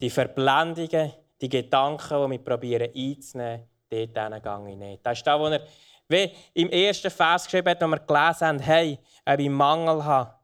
Die 0.00 0.08
Verblendungen, 0.08 1.12
die 1.38 1.50
Gedanken, 1.50 2.22
die 2.22 2.28
mich 2.28 2.44
probieren 2.44 2.90
einzunehmen, 2.96 3.68
dort 3.90 4.42
gehe 4.42 4.70
ich 4.70 4.76
nicht. 4.78 5.04
Das 5.04 5.18
ist 5.18 5.26
das, 5.26 5.38
was 5.38 5.52
er 5.52 5.66
wie 6.08 6.32
im 6.54 6.70
ersten 6.70 7.10
Vers 7.10 7.44
geschrieben 7.44 7.68
hat, 7.68 7.82
wo 7.82 7.88
wir 7.88 7.98
gelesen 7.98 8.46
haben, 8.46 8.58
hey, 8.58 8.98
ob 9.26 9.38
ich 9.38 9.50
Mangel 9.50 10.02
habe 10.02 10.34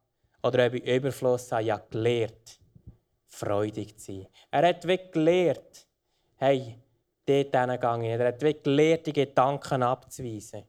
oder 0.42 0.66
ob 0.66 0.74
ich 0.74 0.84
Überfluss 0.84 1.50
habe, 1.50 1.62
ja 1.62 1.78
gelehrt, 1.78 2.60
freudig 3.26 3.98
zu 3.98 4.12
sein. 4.12 4.26
Er 4.50 4.68
hat 4.68 4.86
wirklich 4.86 5.12
gelehrt, 5.12 5.86
hey, 6.36 6.78
dort 7.26 7.52
gehe 7.52 8.18
Er 8.18 8.28
hat 8.28 8.40
wirklich 8.40 8.62
gelernt, 8.62 9.06
die 9.06 9.12
Gedanken 9.12 9.82
abzuweisen. 9.82 10.62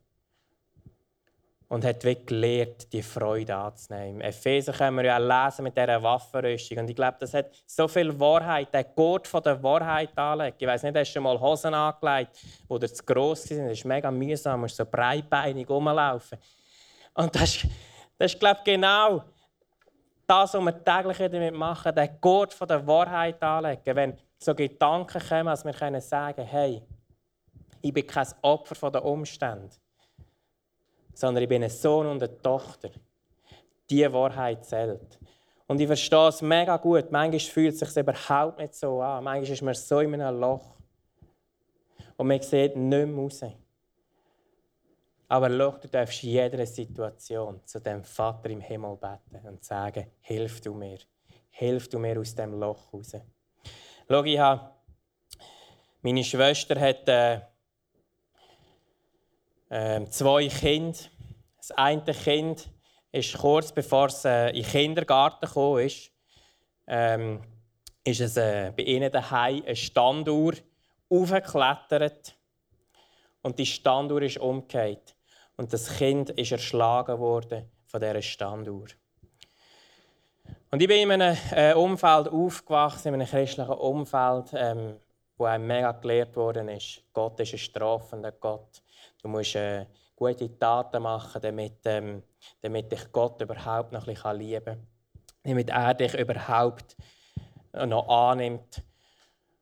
Und 1.70 1.84
hat 1.84 2.02
wirklich 2.06 2.28
gelernt, 2.28 2.94
die 2.94 3.02
Freude 3.02 3.54
anzunehmen. 3.54 4.22
Epheser 4.22 4.72
können 4.72 4.96
wir 4.98 5.04
ja 5.04 5.18
lesen 5.18 5.64
mit 5.64 5.76
dieser 5.76 6.02
Waffenrüstung. 6.02 6.78
Und 6.78 6.90
ich 6.90 6.96
glaube, 6.96 7.18
das 7.20 7.34
hat 7.34 7.52
so 7.66 7.90
viel 7.90 8.18
Wahrheit, 8.18 8.74
der 8.74 8.86
Gurt 8.86 9.28
von 9.28 9.44
der 9.44 9.62
Wahrheit 9.62 10.18
anlegt. 10.18 10.62
Ich 10.62 10.68
weiß 10.68 10.84
nicht, 10.84 10.96
hast 10.96 11.10
du 11.10 11.14
schon 11.16 11.24
mal 11.24 11.38
Hosen 11.38 11.74
angelegt, 11.74 12.40
die 12.70 12.94
zu 12.94 13.04
gross 13.04 13.44
sind? 13.44 13.66
Das 13.66 13.80
ist 13.80 13.84
mega 13.84 14.10
mühsam, 14.10 14.62
musst 14.62 14.78
so 14.78 14.86
breitbeinig 14.86 15.70
rumlaufen. 15.70 16.38
Und 17.16 17.36
das 17.36 17.56
ist, 17.56 17.66
das 18.18 18.34
ist 18.34 18.40
glaube 18.40 18.60
ich, 18.60 18.74
genau 18.74 19.24
das, 20.26 20.54
was 20.54 20.62
wir 20.62 20.84
täglich 20.86 21.18
damit 21.18 21.54
machen, 21.54 21.94
den 21.94 22.10
Gurt 22.22 22.54
von 22.54 22.68
der 22.70 22.88
Wahrheit 22.88 23.44
anlegen. 23.44 23.96
Wenn 23.96 24.18
so 24.38 24.54
Gedanken 24.54 25.22
kommen, 25.22 25.48
dass 25.48 25.66
wir 25.66 25.74
können 25.74 26.02
sagen 26.02 26.46
hey, 26.46 26.82
ich 27.82 27.94
bin 27.94 28.06
kein 28.06 28.28
Opfer 28.42 28.76
von 28.76 28.92
den 28.92 29.02
Umständen, 29.02 29.70
sondern 31.14 31.44
ich 31.44 31.50
bin 31.50 31.64
ein 31.64 31.70
Sohn 31.70 32.08
und 32.08 32.22
eine 32.22 32.38
Tochter. 32.42 32.90
Die 33.90 34.12
Wahrheit 34.12 34.66
zählt. 34.66 35.20
Und 35.68 35.80
ich 35.80 35.88
verstehe 35.88 36.28
es 36.28 36.42
mega 36.42 36.78
gut. 36.78 37.12
Manchmal 37.12 37.40
fühlt 37.40 37.74
es 37.74 37.80
sich 37.80 37.98
überhaupt 37.98 38.60
nicht 38.60 38.74
so 38.74 39.02
an. 39.02 39.24
Manchmal 39.24 39.52
ist 39.52 39.62
man 39.62 39.74
so 39.74 40.00
in 40.00 40.22
einem 40.22 40.40
Loch. 40.40 40.76
Und 42.16 42.28
man 42.28 42.42
sieht 42.42 42.76
nicht 42.76 43.08
mehr 43.08 43.16
raus. 43.16 43.42
Aber 45.30 45.50
schau, 45.50 45.78
du 45.78 45.88
darfst 45.90 46.24
in 46.24 46.30
jeder 46.30 46.66
Situation 46.66 47.60
zu 47.66 47.80
dem 47.82 48.04
Vater 48.04 48.50
im 48.50 48.62
Himmel 48.62 48.96
beten 48.96 49.46
und 49.46 49.64
sagen, 49.64 50.08
hilf 50.22 50.62
du 50.62 50.74
mir. 50.74 51.00
Hilf 51.50 51.90
du 51.90 52.00
mir 52.00 52.20
aus 52.20 52.34
dem 52.34 52.58
Loch 52.58 52.94
raus. 52.94 53.14
Schau, 54.10 54.24
ich 54.24 54.40
habe, 54.40 54.72
meine 56.02 56.24
Schwester 56.24 56.80
hat 56.80 57.10
äh, 57.10 57.42
äh, 59.70 60.06
zwei 60.06 60.48
Kinder. 60.48 60.98
Das 61.58 61.72
eine 61.72 62.02
Kind 62.14 62.70
ist 63.12 63.38
kurz 63.38 63.74
bevor 63.74 64.06
es 64.06 64.24
äh, 64.24 64.52
in 64.52 64.64
den 64.64 64.64
Kindergarten 64.64 65.50
kam, 65.50 65.80
ist, 65.80 66.10
ähm, 66.88 67.42
ist 68.06 68.22
es 68.22 68.38
äh, 68.38 68.72
bei 68.78 68.84
ihnen 68.84 69.12
daheim 69.12 69.64
eine 69.66 69.76
Standuhr 69.76 70.54
aufgeklettert 71.10 72.34
und 73.42 73.60
die 73.60 73.66
Standuhr 73.66 74.22
ist 74.22 74.38
umgekehrt 74.38 75.18
und 75.58 75.74
das 75.74 75.98
Kind 75.98 76.30
ist 76.30 76.54
erschlagen 76.54 77.20
worden 77.20 77.70
von 77.88 78.00
dieser 78.00 78.22
Standuhr. 78.22 78.88
Und 80.70 80.82
ich 80.82 80.88
bin 80.88 81.10
in 81.10 81.22
einem 81.22 81.38
äh, 81.52 81.74
Umfeld 81.74 82.28
aufgewachsen, 82.28 83.10
in 83.10 83.14
einem 83.16 83.28
christlichen 83.28 83.72
Umfeld, 83.72 84.50
ähm, 84.54 84.98
wo 85.38 85.46
einem 85.46 85.66
mega 85.66 85.94
gelehrt 85.94 86.36
worden 86.36 86.68
ist. 86.68 87.04
Gott 87.14 87.40
ist 87.40 87.54
ein 87.54 87.60
strafender 87.60 88.34
Gott. 88.34 88.82
Du 89.22 89.30
musst 89.30 89.56
äh, 89.56 89.86
gute 90.16 90.58
Taten 90.60 91.04
machen, 91.04 91.42
damit, 91.42 91.80
ähm, 91.86 92.24
damit 92.62 92.92
dich 92.92 93.12
Gott 93.14 93.42
überhaupt 93.42 93.94
noch 93.94 94.08
ein 94.08 94.38
lieben 94.38 94.66
kann. 94.66 94.88
Damit 95.44 95.70
er 95.70 95.94
dich 95.94 96.14
überhaupt 96.16 96.98
noch 97.86 98.10
annimmt. 98.10 98.84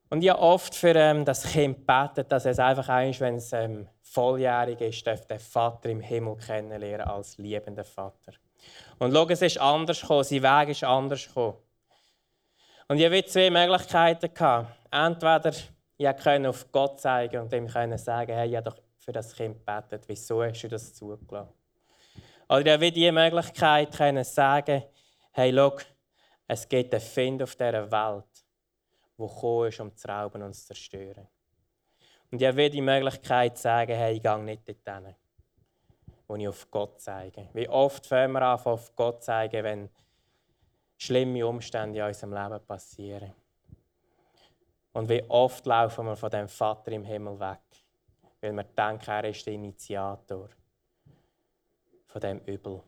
Und 0.08 0.22
ich 0.22 0.30
habe 0.30 0.40
oft 0.40 0.74
für 0.74 0.94
ähm, 0.94 1.24
das 1.24 1.44
Kind 1.44 1.86
betet, 1.86 2.32
dass 2.32 2.46
es 2.46 2.58
einfach 2.58 2.88
einst, 2.88 3.20
wenn 3.20 3.36
es 3.36 3.52
ähm, 3.52 3.88
volljährig 4.02 4.80
ist, 4.80 5.06
den 5.06 5.38
Vater 5.38 5.88
im 5.88 6.00
Himmel 6.00 6.36
kennenlernen 6.36 7.06
als 7.06 7.38
liebender 7.38 7.84
Vater. 7.84 8.32
Und 8.98 9.12
schau, 9.12 9.28
es 9.28 9.42
ist 9.42 9.58
anders 9.58 10.00
gekommen, 10.00 10.24
sein 10.24 10.42
Weg 10.42 10.68
ist 10.70 10.84
anders 10.84 11.26
gekommen. 11.26 11.58
Und 12.88 12.98
ich 12.98 13.04
hatte 13.04 13.24
zwei 13.26 13.50
Möglichkeiten. 13.50 14.66
Entweder 14.90 15.52
ich 15.98 16.16
konnte 16.22 16.48
auf 16.48 16.70
Gott 16.72 17.00
zeigen 17.00 17.40
und 17.42 17.52
ihm 17.52 17.68
sagen, 17.68 18.32
hey, 18.32 18.48
ich 18.48 18.56
habe 18.56 18.70
doch 18.70 18.76
für 18.98 19.12
das 19.12 19.34
Kind 19.34 19.58
gebetet. 19.58 20.04
Wieso 20.06 20.42
hast 20.42 20.62
du 20.62 20.68
das 20.68 20.94
zugelassen? 20.94 21.52
Oder 22.48 22.80
ich 22.80 22.92
die 22.92 23.10
Möglichkeit 23.10 23.92
sagen, 23.94 24.84
hey, 25.32 25.52
schau, 25.54 25.78
es 26.46 26.68
gibt 26.68 26.94
einen 26.94 27.00
Find 27.00 27.42
auf 27.42 27.56
dieser 27.56 27.90
Welt, 27.90 28.24
der 29.18 29.26
gekommen 29.26 29.68
ist, 29.68 29.80
um 29.80 29.96
zu 29.96 30.08
rauben 30.08 30.42
und 30.42 30.54
zu 30.54 30.66
zerstören. 30.66 31.26
Und 32.30 32.40
ich 32.40 32.46
habe 32.46 32.70
die 32.70 32.80
Möglichkeit 32.80 33.58
sagen, 33.58 33.96
hey, 33.96 34.14
ich 34.14 34.22
gehe 34.22 34.38
nicht 34.38 34.68
dorthin 34.68 35.14
wo 36.26 36.36
ich 36.36 36.48
auf 36.48 36.70
Gott 36.70 37.00
zeige. 37.00 37.48
Wie 37.52 37.68
oft 37.68 38.06
fangen 38.06 38.32
wir 38.32 38.42
an, 38.42 38.58
auf 38.58 38.94
Gott 38.96 39.22
zeigen, 39.22 39.62
wenn 39.64 39.90
schlimme 40.96 41.46
Umstände 41.46 41.98
in 41.98 42.04
unserem 42.04 42.32
Leben 42.32 42.64
passieren. 42.66 43.32
Und 44.92 45.08
wie 45.08 45.22
oft 45.28 45.66
laufen 45.66 46.06
wir 46.06 46.16
von 46.16 46.30
dem 46.30 46.48
Vater 46.48 46.92
im 46.92 47.04
Himmel 47.04 47.38
weg, 47.38 47.60
weil 48.40 48.52
wir 48.52 48.64
denken, 48.64 49.10
er 49.10 49.24
ist 49.24 49.44
der 49.44 49.54
Initiator 49.54 50.48
von 52.06 52.20
dem 52.20 52.38
Übel. 52.40 52.82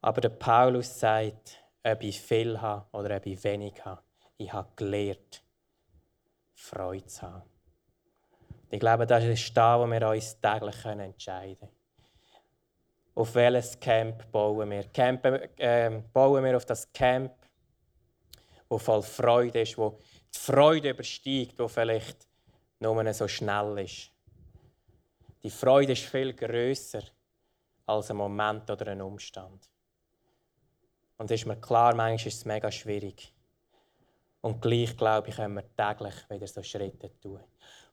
Aber 0.00 0.20
der 0.20 0.30
Paulus 0.30 0.98
sagt, 0.98 1.62
ob 1.82 2.02
ich 2.02 2.20
viel 2.20 2.60
habe 2.60 2.86
oder 2.92 3.16
ob 3.16 3.26
ich 3.26 3.42
wenig 3.44 3.84
habe, 3.84 4.02
ich 4.38 4.52
habe 4.52 4.70
gelernt, 4.76 5.42
Freude 6.54 7.06
zu 7.06 7.22
haben. 7.22 7.55
Ich 8.68 8.80
glaube, 8.80 9.06
das 9.06 9.24
ist 9.24 9.56
da, 9.56 9.78
wo 9.78 9.86
wir 9.86 10.08
uns 10.08 10.40
täglich 10.40 10.84
entscheiden 10.84 11.58
können. 11.58 11.72
Auf 13.14 13.34
welches 13.34 13.78
Camp 13.78 14.30
bauen 14.30 14.70
wir? 14.70 14.84
Camp, 14.88 15.24
äh, 15.24 16.02
bauen 16.12 16.44
wir 16.44 16.56
auf 16.56 16.66
das 16.66 16.92
Camp, 16.92 17.32
wo 18.68 18.78
voll 18.78 19.02
Freude 19.02 19.62
ist, 19.62 19.78
wo 19.78 19.98
die 20.34 20.38
Freude 20.38 20.90
übersteigt, 20.90 21.58
wo 21.58 21.68
vielleicht 21.68 22.26
nur 22.80 23.14
so 23.14 23.26
schnell 23.28 23.78
ist. 23.78 24.10
Die 25.42 25.50
Freude 25.50 25.92
ist 25.92 26.02
viel 26.02 26.34
größer 26.34 27.02
als 27.86 28.10
ein 28.10 28.16
Moment 28.16 28.68
oder 28.68 28.88
ein 28.88 29.00
Umstand. 29.00 29.70
Und 31.18 31.30
es 31.30 31.40
ist 31.40 31.46
mir 31.46 31.56
klar, 31.56 31.94
manchmal 31.94 32.26
ist 32.26 32.38
es 32.38 32.44
mega 32.44 32.70
schwierig. 32.70 33.32
Und 34.42 34.60
gleich, 34.60 34.96
glaube 34.96 35.28
ich, 35.28 35.36
können 35.36 35.54
wir 35.54 35.64
täglich 35.74 36.14
wieder 36.28 36.46
so 36.46 36.62
Schritte 36.62 37.10
tun. 37.20 37.40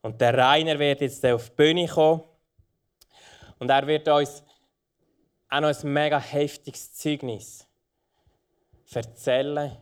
Und 0.03 0.19
der 0.19 0.37
Rainer 0.37 0.77
wird 0.77 0.99
jetzt 1.01 1.25
auf 1.25 1.49
die 1.49 1.55
Bühne 1.55 1.87
kommen. 1.87 2.21
Und 3.57 3.69
er 3.69 3.87
wird 3.87 4.07
uns 4.09 4.43
auch 5.49 5.61
noch 5.61 5.69
ein 5.69 5.93
mega 5.93 6.19
heftiges 6.19 6.93
Zeugnis 6.93 7.65
erzählen, 8.93 9.75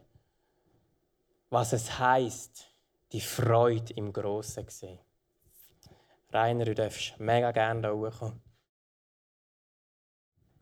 was 1.49 1.73
es 1.73 1.99
heißt, 1.99 2.71
die 3.11 3.19
Freude 3.19 3.93
im 3.95 4.13
Grossen 4.13 4.69
zu 4.69 4.77
sehen. 4.77 4.99
Rainer, 6.31 6.65
du 6.65 6.75
darfst 6.75 7.19
mega 7.19 7.51
gerne 7.51 7.81
da 7.81 7.91
hochkommen. 7.91 8.41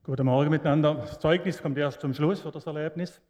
Guten 0.04 0.26
Morgen 0.26 0.50
miteinander. 0.50 0.95
Das 0.95 1.19
Zeugnis 1.19 1.62
kommt 1.62 1.78
erst 1.78 2.02
zum 2.02 2.13
Schluss 2.13 2.39
für 2.39 2.50
das 2.50 2.65
Erlebnis. 2.65 3.22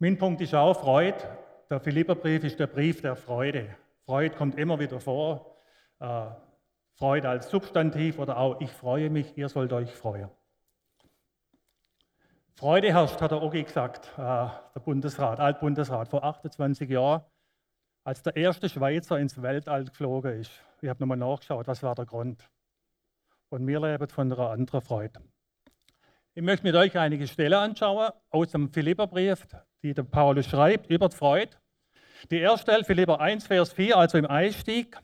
Mein 0.00 0.18
Punkt 0.18 0.40
ist 0.42 0.54
auch 0.54 0.74
Freude. 0.78 1.38
Der 1.70 1.80
Philipperbrief 1.80 2.44
ist 2.44 2.58
der 2.58 2.66
Brief 2.66 3.00
der 3.00 3.16
Freude. 3.16 3.76
Freude 4.04 4.34
kommt 4.34 4.58
immer 4.58 4.78
wieder 4.78 5.00
vor. 5.00 5.56
Äh, 6.00 6.26
Freude 6.94 7.28
als 7.28 7.50
Substantiv 7.50 8.18
oder 8.18 8.36
auch 8.36 8.60
ich 8.60 8.70
freue 8.70 9.10
mich, 9.10 9.36
ihr 9.36 9.48
sollt 9.48 9.72
euch 9.72 9.90
freuen. 9.90 10.30
Freude 12.54 12.92
herrscht, 12.92 13.20
hat 13.20 13.30
der 13.30 13.42
Ogi 13.42 13.62
gesagt, 13.62 14.12
äh, 14.16 14.18
der 14.18 14.80
Bundesrat, 14.84 15.40
Altbundesrat, 15.40 16.08
vor 16.08 16.22
28 16.22 16.88
Jahren, 16.88 17.22
als 18.04 18.22
der 18.22 18.36
erste 18.36 18.68
Schweizer 18.68 19.18
ins 19.18 19.40
Weltall 19.40 19.86
geflogen 19.86 20.40
ist. 20.40 20.52
Ich 20.80 20.88
habe 20.88 21.00
nochmal 21.00 21.16
nachgeschaut, 21.16 21.66
was 21.66 21.82
war 21.82 21.94
der 21.94 22.06
Grund. 22.06 22.48
Und 23.48 23.66
wir 23.66 23.80
leben 23.80 24.08
von 24.08 24.32
einer 24.32 24.50
anderen 24.50 24.80
Freude. 24.80 25.20
Ich 26.34 26.42
möchte 26.42 26.66
mit 26.66 26.74
euch 26.74 26.96
einige 26.96 27.26
Stellen 27.26 27.54
anschauen 27.54 28.10
aus 28.30 28.50
dem 28.50 28.70
Philipperbrief, 28.70 29.46
die 29.82 29.92
der 29.92 30.04
Paulus 30.04 30.46
schreibt 30.46 30.88
über 30.88 31.08
die 31.08 31.16
Freude. 31.16 31.56
Die 32.30 32.38
erste 32.38 32.84
Philipper 32.84 33.20
1, 33.20 33.46
Vers 33.46 33.72
4, 33.72 33.96
also 33.96 34.18
im 34.18 34.26
Einstieg. 34.26 34.96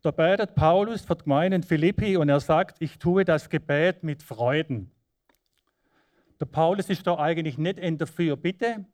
Da 0.00 0.10
betet 0.10 0.54
Paulus 0.54 1.02
für 1.02 1.16
die 1.16 1.24
Gemeinde 1.24 1.62
Philippi 1.62 2.16
und 2.16 2.28
er 2.28 2.40
sagt, 2.40 2.80
ich 2.80 2.98
tue 2.98 3.24
das 3.24 3.50
Gebet 3.50 4.02
mit 4.02 4.22
Freuden. 4.22 4.90
Der 6.40 6.46
Paulus 6.46 6.88
ist 6.88 7.06
da 7.06 7.18
eigentlich 7.18 7.58
nicht 7.58 7.78
in 7.78 7.98
der 7.98 8.06
Fürbitte, 8.06 8.86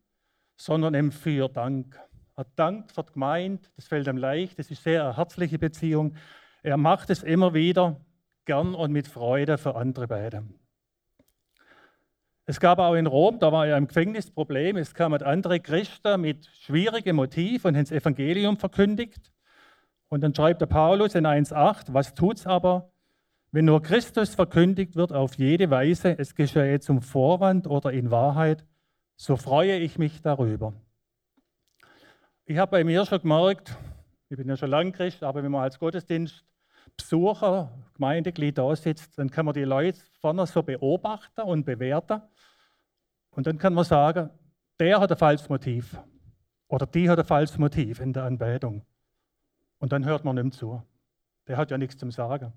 sondern 0.56 0.94
im 0.94 1.12
Fürdank. 1.12 2.00
Er 2.36 2.46
dankt 2.56 2.92
für 2.92 3.04
die 3.04 3.12
Gemeinde, 3.12 3.62
das 3.76 3.86
fällt 3.86 4.08
ihm 4.08 4.16
leicht, 4.16 4.58
das 4.58 4.70
ist 4.70 4.82
sehr 4.82 5.04
eine 5.04 5.16
herzliche 5.16 5.58
Beziehung. 5.58 6.16
Er 6.62 6.76
macht 6.76 7.10
es 7.10 7.22
immer 7.22 7.54
wieder 7.54 8.00
gern 8.46 8.74
und 8.74 8.90
mit 8.90 9.06
Freude 9.06 9.58
für 9.58 9.76
andere 9.76 10.08
beide. 10.08 10.44
Es 12.46 12.60
gab 12.60 12.78
auch 12.78 12.94
in 12.94 13.06
Rom, 13.06 13.38
da 13.38 13.52
war 13.52 13.66
ja 13.66 13.78
im 13.78 13.86
Gefängnis 13.86 14.30
Problem, 14.30 14.76
es 14.76 14.92
kamen 14.92 15.22
andere 15.22 15.60
Christen 15.60 16.20
mit 16.20 16.46
schwierigen 16.60 17.16
Motiven 17.16 17.68
und 17.68 17.76
haben 17.76 17.84
das 17.84 17.92
Evangelium 17.92 18.58
verkündigt. 18.58 19.32
Und 20.08 20.20
dann 20.20 20.34
schreibt 20.34 20.60
der 20.60 20.66
Paulus 20.66 21.14
in 21.14 21.26
1,8, 21.26 21.94
was 21.94 22.14
tut's 22.14 22.46
aber, 22.46 22.92
wenn 23.50 23.64
nur 23.64 23.82
Christus 23.82 24.34
verkündigt 24.34 24.94
wird 24.96 25.12
auf 25.12 25.36
jede 25.36 25.70
Weise, 25.70 26.18
es 26.18 26.34
geschehe 26.34 26.80
zum 26.80 27.00
Vorwand 27.00 27.66
oder 27.66 27.92
in 27.92 28.10
Wahrheit, 28.10 28.66
so 29.16 29.36
freue 29.36 29.78
ich 29.78 29.96
mich 29.96 30.20
darüber. 30.20 30.74
Ich 32.44 32.58
habe 32.58 32.72
bei 32.72 32.84
mir 32.84 33.06
schon 33.06 33.20
gemerkt, 33.20 33.74
ich 34.28 34.36
bin 34.36 34.48
ja 34.48 34.56
schon 34.56 34.70
lange 34.70 34.92
Christ, 34.92 35.22
aber 35.22 35.42
wenn 35.42 35.52
man 35.52 35.62
als 35.62 35.78
Gottesdienstbesucher, 35.78 37.70
Gemeindeglied 37.94 38.58
da 38.58 38.76
sitzt, 38.76 39.16
dann 39.18 39.30
kann 39.30 39.46
man 39.46 39.54
die 39.54 39.64
Leute 39.64 40.00
vorne 40.20 40.46
so 40.46 40.62
beobachten 40.62 41.42
und 41.42 41.64
bewerten. 41.64 42.20
Und 43.34 43.46
dann 43.46 43.58
kann 43.58 43.74
man 43.74 43.84
sagen, 43.84 44.30
der 44.78 45.00
hat 45.00 45.10
ein 45.10 45.18
falsches 45.18 45.48
Motiv 45.48 45.98
oder 46.68 46.86
die 46.86 47.08
hat 47.08 47.18
ein 47.18 47.24
falsches 47.24 47.58
Motiv 47.58 48.00
in 48.00 48.12
der 48.12 48.24
Anbetung. 48.24 48.84
Und 49.78 49.92
dann 49.92 50.04
hört 50.04 50.24
man 50.24 50.38
ihm 50.38 50.52
zu. 50.52 50.82
Der 51.46 51.56
hat 51.56 51.70
ja 51.70 51.78
nichts 51.78 51.96
zum 51.96 52.10
Sagen. 52.10 52.52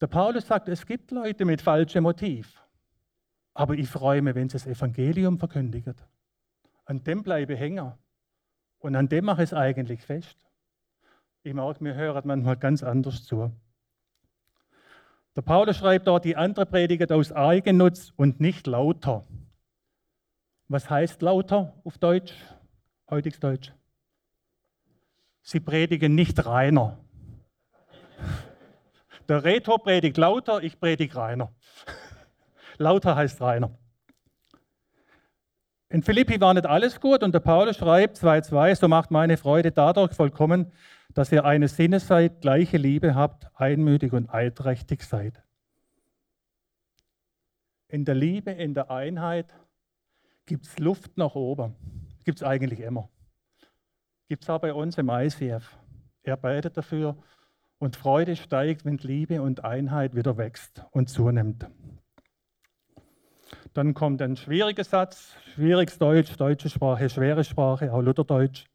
Der 0.00 0.06
Paulus 0.06 0.46
sagt, 0.46 0.68
es 0.68 0.86
gibt 0.86 1.10
Leute 1.10 1.44
mit 1.44 1.62
falschem 1.62 2.02
Motiv. 2.02 2.62
Aber 3.54 3.74
ich 3.74 3.88
freue 3.88 4.22
mich, 4.22 4.34
wenn 4.34 4.48
sie 4.48 4.54
das 4.54 4.66
Evangelium 4.66 5.38
verkündigen. 5.38 5.94
An 6.84 7.02
dem 7.04 7.22
bleibe 7.22 7.54
ich 7.54 7.60
hängen. 7.60 7.92
Und 8.78 8.96
an 8.96 9.08
dem 9.08 9.26
mache 9.26 9.42
ich 9.42 9.50
es 9.50 9.54
eigentlich 9.54 10.02
fest. 10.02 10.38
Ich 11.42 11.54
mag, 11.54 11.80
mir 11.80 11.94
hören 11.94 12.22
manchmal 12.24 12.56
ganz 12.56 12.82
anders 12.82 13.24
zu. 13.24 13.52
Der 15.36 15.42
Paulus 15.42 15.76
schreibt 15.76 16.08
dort, 16.08 16.24
die 16.24 16.36
andere 16.36 16.66
predigen 16.66 17.10
aus 17.12 17.32
Eigennutz 17.32 18.12
und 18.16 18.40
nicht 18.40 18.66
lauter. 18.66 19.24
Was 20.68 20.90
heißt 20.90 21.22
lauter 21.22 21.74
auf 21.84 21.98
Deutsch, 21.98 22.34
heutiges 23.08 23.38
Deutsch? 23.38 23.72
Sie 25.42 25.60
predigen 25.60 26.14
nicht 26.14 26.44
reiner. 26.44 26.98
Der 29.28 29.44
Retor 29.44 29.82
predigt 29.82 30.16
lauter, 30.16 30.62
ich 30.62 30.78
predige 30.80 31.14
reiner. 31.16 31.52
lauter 32.78 33.14
heißt 33.14 33.40
reiner. 33.40 33.70
In 35.88 36.02
Philippi 36.02 36.40
war 36.40 36.54
nicht 36.54 36.66
alles 36.66 37.00
gut 37.00 37.24
und 37.24 37.34
der 37.34 37.40
Paulus 37.40 37.76
schreibt 37.76 38.16
2,2, 38.16 38.76
so 38.76 38.86
macht 38.86 39.10
meine 39.10 39.36
Freude 39.36 39.72
dadurch 39.72 40.12
vollkommen, 40.12 40.72
dass 41.14 41.32
ihr 41.32 41.44
eines 41.44 41.76
Sinnes 41.76 42.06
seid, 42.06 42.40
gleiche 42.40 42.76
Liebe 42.76 43.14
habt, 43.14 43.48
einmütig 43.54 44.12
und 44.12 44.30
einträchtig 44.30 45.02
seid. 45.02 45.42
in 47.90 48.04
der 48.04 48.14
Liebe, 48.14 48.52
in 48.52 48.72
der 48.72 48.90
Einheit 48.90 49.52
gibt 50.46 50.66
es 50.66 50.78
Luft 50.78 51.16
nach 51.16 51.34
oben. 51.34 51.74
Gibt 52.24 52.38
es 52.38 52.42
eigentlich 52.42 52.80
immer. 52.80 53.08
Gibt 54.28 54.44
es 54.44 54.50
auch 54.50 54.60
bei 54.60 54.72
uns 54.72 54.96
im 54.98 55.08
ICF. 55.10 55.76
Er 56.22 56.36
betet 56.36 56.76
dafür 56.76 57.16
und 57.78 57.96
Freude 57.96 58.36
steigt, 58.36 58.84
wenn 58.84 58.98
Liebe 58.98 59.42
und 59.42 59.64
Einheit 59.64 60.14
wieder 60.14 60.36
wächst 60.36 60.84
und 60.92 61.08
zunimmt. 61.08 61.66
Dann 63.72 63.94
kommt 63.94 64.20
ein 64.22 64.36
schwieriger 64.36 64.84
Satz, 64.84 65.34
schwieriges 65.54 65.98
Deutsch, 65.98 66.36
deutsche 66.36 66.68
Sprache, 66.68 67.08
schwere 67.08 67.42
Sprache, 67.42 67.92
auch 67.92 68.02
Lutherdeutsch. 68.02 68.66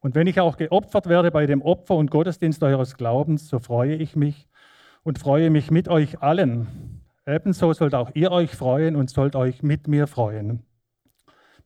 Und 0.00 0.14
wenn 0.14 0.26
ich 0.26 0.40
auch 0.40 0.56
geopfert 0.56 1.08
werde 1.08 1.30
bei 1.30 1.46
dem 1.46 1.62
Opfer 1.62 1.94
und 1.94 2.10
Gottesdienst 2.10 2.62
eures 2.62 2.96
Glaubens, 2.96 3.48
so 3.48 3.58
freue 3.58 3.94
ich 3.94 4.16
mich 4.16 4.48
und 5.02 5.18
freue 5.18 5.50
mich 5.50 5.70
mit 5.70 5.88
euch 5.88 6.22
allen. 6.22 7.02
Ebenso 7.26 7.72
sollt 7.74 7.94
auch 7.94 8.10
ihr 8.14 8.32
euch 8.32 8.50
freuen 8.50 8.96
und 8.96 9.10
sollt 9.10 9.36
euch 9.36 9.62
mit 9.62 9.88
mir 9.88 10.06
freuen. 10.06 10.64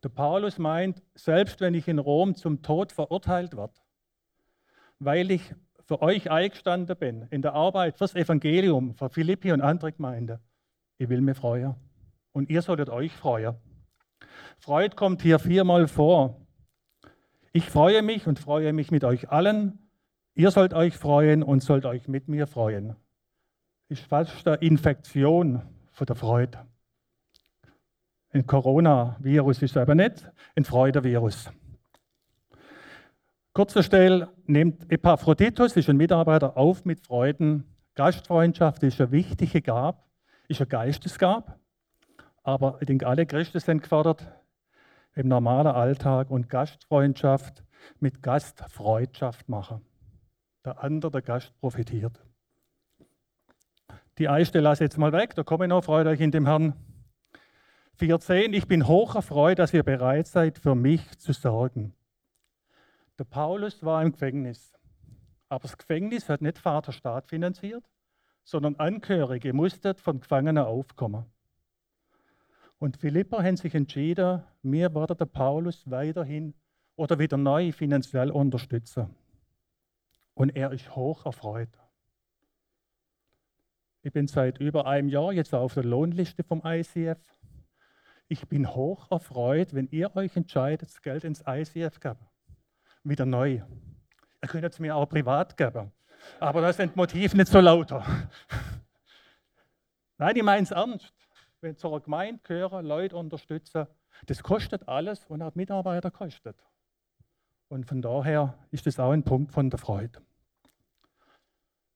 Der 0.03 0.09
Paulus 0.09 0.59
meint, 0.59 1.03
selbst 1.15 1.61
wenn 1.61 1.75
ich 1.75 1.89
in 1.89 1.99
Rom 1.99 2.35
zum 2.35 2.61
Tod 2.61 2.93
verurteilt 2.93 3.57
werde, 3.57 3.73
weil 4.99 5.31
ich 5.31 5.55
für 5.87 6.03
euch 6.03 6.31
eingestanden 6.31 6.97
bin, 6.99 7.23
in 7.31 7.41
der 7.41 7.55
Arbeit 7.55 7.97
fürs 7.97 8.15
Evangelium, 8.15 8.95
für 8.95 9.09
Philippi 9.09 9.53
und 9.53 9.61
andere 9.61 9.93
Gemeinden, 9.93 10.41
ich 10.99 11.09
will 11.09 11.21
mich 11.21 11.37
freuen. 11.37 11.75
Und 12.33 12.51
ihr 12.51 12.63
solltet 12.63 12.91
euch 12.91 13.13
freuen. 13.13 13.55
Freud 14.59 14.97
kommt 14.97 15.23
hier 15.23 15.39
viermal 15.39 15.87
vor. 15.89 16.44
Ich 17.57 17.71
freue 17.71 18.03
mich 18.03 18.27
und 18.27 18.41
freue 18.41 18.73
mich 18.73 18.91
mit 18.91 19.05
euch 19.05 19.31
allen. 19.31 19.79
Ihr 20.35 20.51
sollt 20.51 20.75
euch 20.75 20.97
freuen 20.97 21.45
und 21.45 21.63
sollt 21.63 21.87
euch 21.87 22.09
mit 22.09 22.27
mir 22.27 22.49
freuen. 22.49 22.97
Ist 23.89 24.03
fast 24.03 24.49
eine 24.49 24.57
Infektion 24.57 25.63
von 25.93 26.05
der 26.05 26.17
Freude. 26.17 26.67
Ein 28.31 28.45
Coronavirus 28.45 29.63
ist 29.63 29.77
aber 29.77 29.95
nicht, 29.95 30.29
ein 30.57 30.65
Freudevirus. 30.65 31.53
Kurzer 33.53 33.85
Stelle 33.85 34.31
nimmt 34.47 34.91
Epaphroditus, 34.91 35.77
ist 35.77 35.89
ein 35.89 35.97
Mitarbeiter, 35.97 36.57
auf 36.57 36.85
mit 36.85 37.07
Freuden. 37.07 37.63
Gastfreundschaft 37.95 38.83
ist 38.83 39.01
eine 39.01 39.13
wichtige 39.13 39.63
Gabe, 39.63 39.99
ist 40.49 40.61
eine 40.61 40.67
Geistesgabe. 40.67 41.55
Aber 42.43 42.79
ich 42.81 42.87
denke, 42.87 43.07
alle 43.07 43.27
Christen 43.27 43.61
sind 43.61 43.81
gefordert, 43.81 44.27
im 45.15 45.29
normalen 45.29 45.69
Alltag 45.69 46.31
und 46.31 46.49
Gastfreundschaft 46.49 47.65
mit 48.01 48.23
Gastfreudschaft 48.23 49.49
machen. 49.49 49.85
Der 50.65 50.83
andere, 50.83 51.13
der 51.13 51.23
Gast, 51.23 51.53
profitiert. 51.61 52.21
Die 54.19 54.29
Eiste 54.29 54.61
lasse 54.61 54.85
jetzt 54.85 54.99
mal 54.99 55.13
weg, 55.13 55.35
da 55.35 55.43
komme 55.43 55.65
ich 55.65 55.69
noch, 55.69 55.85
freut 55.85 56.07
euch 56.07 56.21
in 56.21 56.31
dem 56.31 56.47
Herrn. 56.47 56.75
14, 57.97 58.53
ich 58.53 58.67
bin 58.67 58.89
hoch 58.89 59.15
erfreut, 59.15 59.59
dass 59.59 59.73
ihr 59.73 59.83
bereit 59.83 60.27
seid, 60.27 60.59
für 60.59 60.75
mich 60.75 61.19
zu 61.19 61.33
sorgen. 61.33 61.95
Der 63.19 63.25
Paulus 63.25 63.85
war 63.85 64.03
im 64.03 64.13
Gefängnis, 64.13 64.73
aber 65.49 65.63
das 65.63 65.79
Gefängnis 65.79 66.29
hat 66.29 66.43
nicht 66.43 66.59
Vaterstaat 66.59 67.29
finanziert, 67.29 67.85
sondern 68.43 68.77
Angehörige 68.77 69.53
mussten 69.53 69.95
von 69.97 70.21
Gefangenen 70.21 70.65
aufkommen. 70.65 71.27
Und 72.85 72.99
Philippa 72.99 73.43
haben 73.43 73.57
sich 73.57 73.75
entschieden, 73.75 74.43
mir 74.61 74.95
wird 74.95 75.19
der 75.19 75.25
Paulus 75.25 75.91
weiterhin 75.91 76.53
oder 76.97 77.19
wieder 77.19 77.39
neu 77.39 77.73
finanziell 77.73 78.31
unterstützen. 78.31 79.09
Und 80.35 80.55
er 80.55 80.71
ist 80.71 80.95
hoch 80.95 81.25
erfreut. 81.25 81.71
Ich 84.03 84.13
bin 84.13 84.27
seit 84.27 84.61
über 84.61 84.87
einem 84.87 85.09
Jahr 85.09 85.33
jetzt 85.33 85.55
auf 85.55 85.73
der 85.73 85.85
Lohnliste 85.85 86.45
vom 86.45 86.61
ICF. 86.63 87.19
Ich 88.29 88.47
bin 88.49 88.75
hoch 88.75 89.11
erfreut, 89.11 89.73
wenn 89.73 89.89
ihr 89.91 90.15
euch 90.15 90.37
entscheidet, 90.37 90.91
das 90.91 91.01
Geld 91.01 91.25
ins 91.25 91.43
ICF 91.49 92.01
geben. 92.01 92.29
Wieder 93.03 93.25
neu. 93.25 93.63
Ihr 94.43 94.49
könnt 94.49 94.67
es 94.67 94.79
mir 94.79 94.95
auch 94.95 95.09
privat 95.09 95.57
geben. 95.57 95.91
Aber 96.39 96.61
da 96.61 96.71
sind 96.71 96.97
Motive 96.97 97.35
nicht 97.35 97.51
so 97.51 97.61
lauter. 97.61 98.05
Nein, 100.19 100.37
ich 100.37 100.43
meine 100.43 100.65
es 100.65 100.71
ernst 100.71 101.15
wenn 101.65 101.77
zu 101.77 101.89
einer 101.89 102.01
Gemeinde 102.01 102.41
gehören, 102.45 102.87
Leute 102.87 103.17
unterstützen, 103.17 103.87
das 104.27 104.43
kostet 104.43 104.87
alles 104.87 105.25
und 105.27 105.43
auch 105.43 105.55
Mitarbeiter 105.55 106.11
kostet. 106.11 106.57
Und 107.69 107.87
von 107.87 108.01
daher 108.01 108.55
ist 108.71 108.87
das 108.87 109.01
auch 109.01 109.11
ein 109.11 109.25
Punkt 109.25 109.51
von 109.51 109.71
der 109.71 109.79
Freude. 109.79 110.21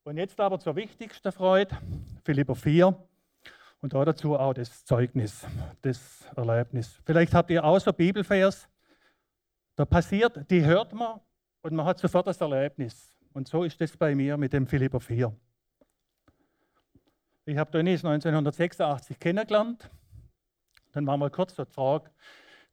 Und 0.03 0.17
jetzt 0.17 0.41
aber 0.41 0.59
zur 0.59 0.75
wichtigsten 0.75 1.31
Freude, 1.31 1.77
Philipper 2.25 2.55
4, 2.55 2.97
und 3.81 3.93
dazu 3.93 4.37
auch 4.37 4.55
das 4.55 4.85
Zeugnis, 4.85 5.47
das 5.83 6.27
Erlebnis. 6.35 7.01
Vielleicht 7.05 7.35
habt 7.35 7.51
ihr 7.51 7.63
auch 7.63 7.79
so 7.79 7.93
Bibelvers, 7.93 8.69
da 9.77 9.85
passiert, 9.85 10.51
die 10.51 10.65
hört 10.65 10.93
man 10.93 11.21
und 11.61 11.75
man 11.75 11.87
hat 11.87 11.99
sofort 11.99 12.27
das 12.27 12.41
Erlebnis. 12.41 13.15
Und 13.35 13.47
so 13.47 13.63
ist 13.63 13.81
das 13.81 13.97
bei 13.97 14.15
mir 14.15 14.37
mit 14.37 14.53
dem 14.53 14.67
Philipper 14.67 14.99
4. 14.99 15.33
Ich 17.49 17.57
habe 17.57 17.71
Denise 17.71 18.07
1986 18.07 19.19
kennengelernt. 19.19 19.89
Dann 20.93 21.07
war 21.07 21.17
mal 21.17 21.31
kurz 21.31 21.55
Frage, 21.55 22.11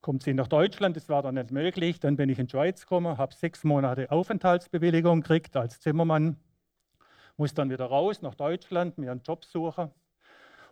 kommt 0.01 0.23
sie 0.23 0.33
nach 0.33 0.49
Deutschland? 0.49 0.97
Das 0.97 1.07
war 1.07 1.23
dann 1.23 1.35
nicht 1.35 1.51
möglich. 1.51 2.01
Dann 2.01 2.17
bin 2.17 2.27
ich 2.27 2.39
in 2.39 2.47
die 2.47 2.51
Schweiz 2.51 2.81
gekommen, 2.81 3.17
habe 3.17 3.33
sechs 3.33 3.63
Monate 3.63 4.11
Aufenthaltsbewilligung 4.11 5.21
gekriegt 5.21 5.55
als 5.55 5.79
Zimmermann. 5.79 6.35
Muss 7.37 7.53
dann 7.53 7.69
wieder 7.69 7.85
raus 7.85 8.21
nach 8.21 8.35
Deutschland, 8.35 8.97
mir 8.97 9.11
einen 9.11 9.21
Job 9.21 9.45
suchen. 9.45 9.91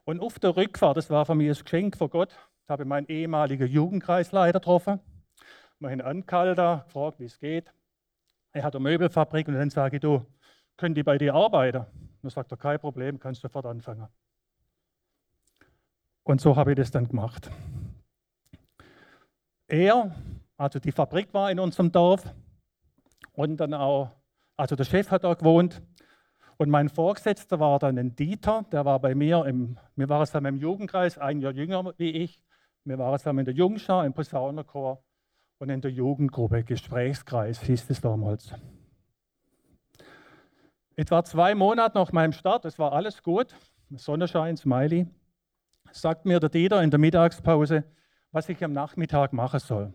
Und 0.04 0.20
auf 0.20 0.38
der 0.38 0.58
Rückfahrt, 0.58 0.98
das 0.98 1.10
war 1.10 1.26
für 1.26 1.36
mich 1.36 1.58
ein 1.58 1.64
Geschenk 1.64 1.96
von 1.96 2.10
Gott, 2.10 2.36
habe 2.68 2.84
ich 2.84 2.90
meinen 2.90 3.08
ehemaligen 3.08 3.70
Jugendkreisleiter 3.70 4.60
getroffen. 4.60 5.00
In 5.80 6.02
Ankalter, 6.02 6.84
gefragt, 6.88 7.22
wie 7.22 7.26
es 7.26 7.40
geht. 7.40 7.72
Er 8.52 8.64
hat 8.64 8.76
eine 8.76 8.84
Möbelfabrik 8.84 9.48
und 9.48 9.54
dann 9.54 9.70
sage 9.70 9.96
ich, 9.96 10.02
du, 10.02 10.26
können 10.76 10.94
die 10.94 11.04
bei 11.04 11.18
dir 11.18 11.34
arbeiten? 11.36 11.86
Dann 12.24 12.32
sagt 12.32 12.52
er, 12.52 12.58
kein 12.58 12.80
Problem, 12.80 13.20
kannst 13.20 13.42
sofort 13.42 13.66
anfangen. 13.66 14.08
Und 16.24 16.40
so 16.40 16.56
habe 16.56 16.72
ich 16.72 16.78
das 16.78 16.90
dann 16.90 17.08
gemacht. 17.08 17.52
Er, 19.68 20.16
also 20.56 20.80
die 20.80 20.94
Fabrik 20.94 21.34
war 21.34 21.52
in 21.52 21.60
unserem 21.60 21.92
Dorf 21.92 22.34
und 23.34 23.58
dann 23.58 23.74
auch, 23.74 24.12
also 24.56 24.76
der 24.76 24.86
Chef 24.86 25.12
hat 25.12 25.26
da 25.26 25.34
gewohnt 25.34 25.82
und 26.56 26.70
mein 26.70 26.88
Vorgesetzter 26.88 27.60
war 27.60 27.78
dann 27.80 27.98
ein 27.98 28.16
Dieter, 28.16 28.66
der 28.72 28.86
war 28.86 29.00
bei 29.00 29.16
mir, 29.16 29.46
im, 29.46 29.78
wir 29.96 30.08
waren 30.08 30.26
zusammen 30.26 30.56
im 30.56 30.62
Jugendkreis, 30.62 31.18
ein 31.18 31.42
Jahr 31.42 31.52
jünger 31.52 31.94
wie 31.98 32.12
ich. 32.12 32.42
Wir 32.86 32.98
waren 32.98 33.18
zusammen 33.18 33.40
in 33.40 33.46
der 33.46 33.54
Jungschar, 33.54 34.06
im 34.06 34.14
Posaunenchor 34.14 35.04
und 35.58 35.70
in 35.70 35.82
der 35.82 35.92
Jugendgruppe, 35.92 36.64
Gesprächskreis 36.64 37.62
hieß 37.62 37.90
es 37.90 38.00
damals. 38.00 38.54
Etwa 40.96 41.24
zwei 41.24 41.56
Monate 41.56 41.98
nach 41.98 42.12
meinem 42.12 42.34
Start, 42.34 42.66
es 42.66 42.78
war 42.78 42.94
alles 42.94 43.24
gut, 43.24 43.56
Sonnenschein, 43.96 44.58
Smiley, 44.58 45.08
sagt 45.92 46.26
mir 46.26 46.40
der 46.40 46.50
Dieter 46.50 46.84
in 46.84 46.92
der 46.92 47.00
Mittagspause, 47.00 47.84
was 48.32 48.48
ich 48.50 48.64
am 48.64 48.74
Nachmittag 48.74 49.34
machen 49.34 49.60
soll. 49.60 49.94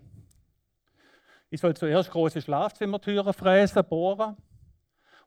Ich 1.50 1.60
soll 1.60 1.74
zuerst 1.74 2.10
große 2.10 2.42
Schlafzimmertüren 2.42 3.32
fräsen, 3.32 3.84
bohren 3.84 4.36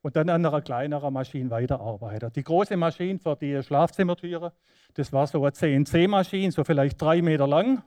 und 0.01 0.15
dann 0.17 0.29
an 0.29 0.45
einer 0.45 0.61
kleineren 0.61 1.13
Maschine 1.13 1.49
weiterarbeiten. 1.49 2.33
Die 2.33 2.43
große 2.43 2.75
Maschine 2.75 3.19
für 3.19 3.37
die 3.37 3.63
Schlafzimmertüren, 3.63 4.51
das 4.95 5.13
war 5.13 5.25
so 5.25 5.41
eine 5.41 5.53
CNC-Maschine, 5.53 6.51
so 6.51 6.65
vielleicht 6.65 7.01
drei 7.01 7.21
Meter 7.21 7.47
lang. 7.47 7.81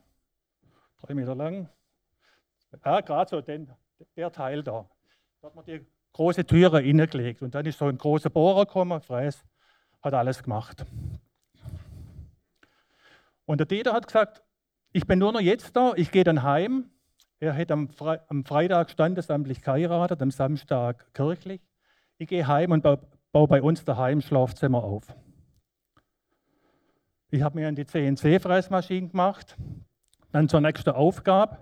Drei 1.03 1.12
Meter 1.12 1.35
lang. 1.35 1.68
Ja, 2.83 3.01
gerade 3.03 3.29
so 3.29 3.40
den, 3.42 3.70
der 4.16 4.33
Teil 4.33 4.62
da. 4.62 4.88
Da 5.42 5.49
hat 5.49 5.55
man 5.55 5.64
die 5.66 5.87
große 6.14 6.46
Türe 6.46 6.79
reingelegt. 6.79 7.42
Und 7.42 7.55
dann 7.55 7.66
ist 7.66 7.79
so 7.79 7.85
ein 7.85 7.98
großer 7.98 8.31
Bohrer 8.31 8.64
gekommen, 8.64 9.00
Fräs, 9.03 9.44
hat 10.00 10.14
alles 10.14 10.42
gemacht. 10.42 10.87
Und 13.44 13.59
der 13.59 13.66
Dieter 13.66 13.92
hat 13.92 14.07
gesagt, 14.07 14.42
ich 14.92 15.07
bin 15.07 15.18
nur 15.18 15.33
noch 15.33 15.40
jetzt 15.40 15.77
da, 15.77 15.92
ich 15.96 16.11
gehe 16.11 16.24
dann 16.24 16.42
heim. 16.42 16.90
Er 17.40 17.53
hätte 17.53 17.74
am, 17.74 17.90
Fre 17.90 18.24
am 18.29 18.44
Freitag 18.44 18.90
standesamtlich 18.90 19.61
geheiratet, 19.61 20.22
am 20.22 20.31
Samstag 20.31 21.12
kirchlich. 21.12 21.61
Ich 22.16 22.29
gehe 22.29 22.46
heim 22.46 22.70
und 22.70 22.83
baue, 22.83 23.00
baue 23.33 23.48
bei 23.48 23.61
uns 23.61 23.85
daheim 23.85 24.20
Schlafzimmer 24.20 24.83
auf. 24.83 25.14
Ich 27.31 27.42
habe 27.42 27.59
mir 27.59 27.70
die 27.72 27.85
CNC-Fräsmaschine 27.85 29.09
gemacht, 29.09 29.57
dann 30.31 30.48
zur 30.48 30.61
nächsten 30.61 30.90
Aufgabe. 30.90 31.59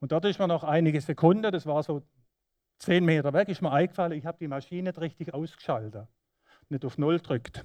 Und 0.00 0.10
dort 0.10 0.24
ist 0.24 0.40
mir 0.40 0.48
noch 0.48 0.64
einige 0.64 1.00
Sekunden, 1.00 1.52
das 1.52 1.64
war 1.64 1.82
so 1.84 2.02
Zehn 2.78 3.04
Meter 3.04 3.32
weg 3.32 3.48
ist 3.48 3.62
mir 3.62 3.72
eingefallen, 3.72 4.12
ich 4.12 4.26
habe 4.26 4.38
die 4.38 4.48
Maschine 4.48 4.90
nicht 4.90 5.00
richtig 5.00 5.32
ausgeschaltet, 5.32 6.06
nicht 6.68 6.84
auf 6.84 6.98
Null 6.98 7.20
drückt. 7.20 7.64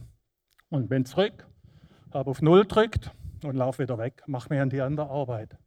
Und 0.69 0.87
bin 0.87 1.05
zurück, 1.05 1.45
habe 2.13 2.29
auf 2.29 2.41
Null 2.41 2.65
drückt 2.65 3.11
und 3.43 3.55
laufe 3.55 3.83
wieder 3.83 3.97
weg, 3.97 4.23
mache 4.25 4.53
mir 4.53 4.61
an 4.61 4.69
die 4.69 4.81
andere 4.81 5.09
Arbeit. 5.09 5.57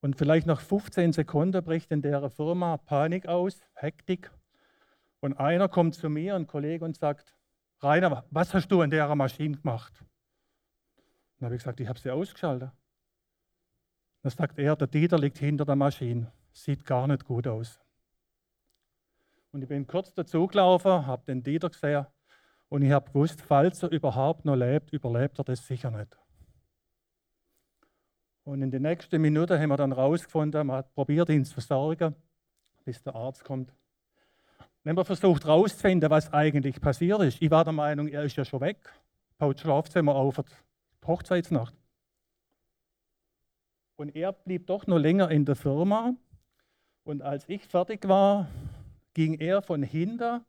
Und 0.00 0.16
vielleicht 0.16 0.46
nach 0.46 0.60
15 0.60 1.12
Sekunden 1.12 1.64
bricht 1.64 1.90
in 1.90 2.02
der 2.02 2.28
Firma 2.30 2.76
Panik 2.76 3.26
aus, 3.26 3.62
Hektik. 3.74 4.30
Und 5.20 5.34
einer 5.40 5.68
kommt 5.68 5.94
zu 5.94 6.08
mir, 6.08 6.36
ein 6.36 6.46
Kollege, 6.46 6.84
und 6.84 6.96
sagt, 6.96 7.34
Rainer, 7.80 8.24
was 8.30 8.54
hast 8.54 8.68
du 8.68 8.82
an 8.82 8.90
der 8.90 9.12
Maschine 9.14 9.56
gemacht? 9.56 10.04
Dann 11.38 11.46
habe 11.46 11.56
ich 11.56 11.62
gesagt, 11.62 11.80
ich 11.80 11.88
habe 11.88 11.98
sie 11.98 12.10
ausgeschaltet. 12.10 12.70
Dann 14.22 14.30
sagt 14.30 14.58
er, 14.58 14.76
der 14.76 14.86
Dieter 14.86 15.18
liegt 15.18 15.38
hinter 15.38 15.64
der 15.64 15.76
Maschine. 15.76 16.32
Sieht 16.52 16.84
gar 16.84 17.06
nicht 17.06 17.24
gut 17.24 17.46
aus. 17.46 17.83
Und 19.54 19.62
ich 19.62 19.68
bin 19.68 19.86
kurz 19.86 20.12
dazu 20.12 20.48
gelaufen, 20.48 21.06
habe 21.06 21.22
den 21.28 21.40
Dieter 21.40 21.70
gesehen 21.70 22.06
und 22.70 22.82
ich 22.82 22.90
habe 22.90 23.08
gewusst, 23.12 23.40
falls 23.40 23.84
er 23.84 23.92
überhaupt 23.92 24.44
noch 24.44 24.56
lebt, 24.56 24.92
überlebt 24.92 25.38
er 25.38 25.44
das 25.44 25.64
sicher 25.64 25.92
nicht. 25.92 26.18
Und 28.42 28.62
in 28.62 28.72
den 28.72 28.82
nächsten 28.82 29.22
Minuten 29.22 29.56
haben 29.56 29.68
wir 29.68 29.76
dann 29.76 29.94
herausgefunden, 29.94 30.66
man 30.66 30.78
hat 30.78 30.92
probiert, 30.92 31.28
ihn 31.28 31.44
zu 31.44 31.54
versorgen, 31.54 32.16
bis 32.84 33.00
der 33.04 33.14
Arzt 33.14 33.44
kommt. 33.44 33.72
Haben 34.84 34.96
wir 34.96 35.04
versucht 35.04 35.44
herauszufinden, 35.44 36.10
was 36.10 36.32
eigentlich 36.32 36.80
passiert 36.80 37.22
ist. 37.22 37.40
Ich 37.40 37.52
war 37.52 37.62
der 37.62 37.74
Meinung, 37.74 38.08
er 38.08 38.24
ist 38.24 38.34
ja 38.34 38.44
schon 38.44 38.60
weg, 38.60 38.92
baut 39.38 39.60
Schlafzimmer 39.60 40.16
auf 40.16 40.34
für 40.34 40.44
Hochzeitsnacht. 41.06 41.76
Und 43.94 44.16
er 44.16 44.32
blieb 44.32 44.66
doch 44.66 44.88
noch 44.88 44.98
länger 44.98 45.30
in 45.30 45.44
der 45.44 45.54
Firma. 45.54 46.16
Und 47.04 47.22
als 47.22 47.48
ich 47.48 47.64
fertig 47.68 48.08
war, 48.08 48.48
ging 49.14 49.34
er 49.34 49.62
von 49.62 49.82
hinten 49.82 50.44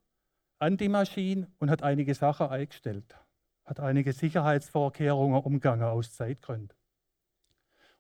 an 0.60 0.78
die 0.78 0.90
Maschine 0.90 1.48
und 1.60 1.70
hat 1.70 1.84
einige 1.84 2.14
Sachen 2.14 2.48
eingestellt, 2.48 3.16
hat 3.64 3.80
einige 3.80 4.14
Sicherheitsvorkehrungen 4.14 5.42
umgangen 5.42 5.84
aus 5.84 6.14
Zeitgründen. 6.14 6.76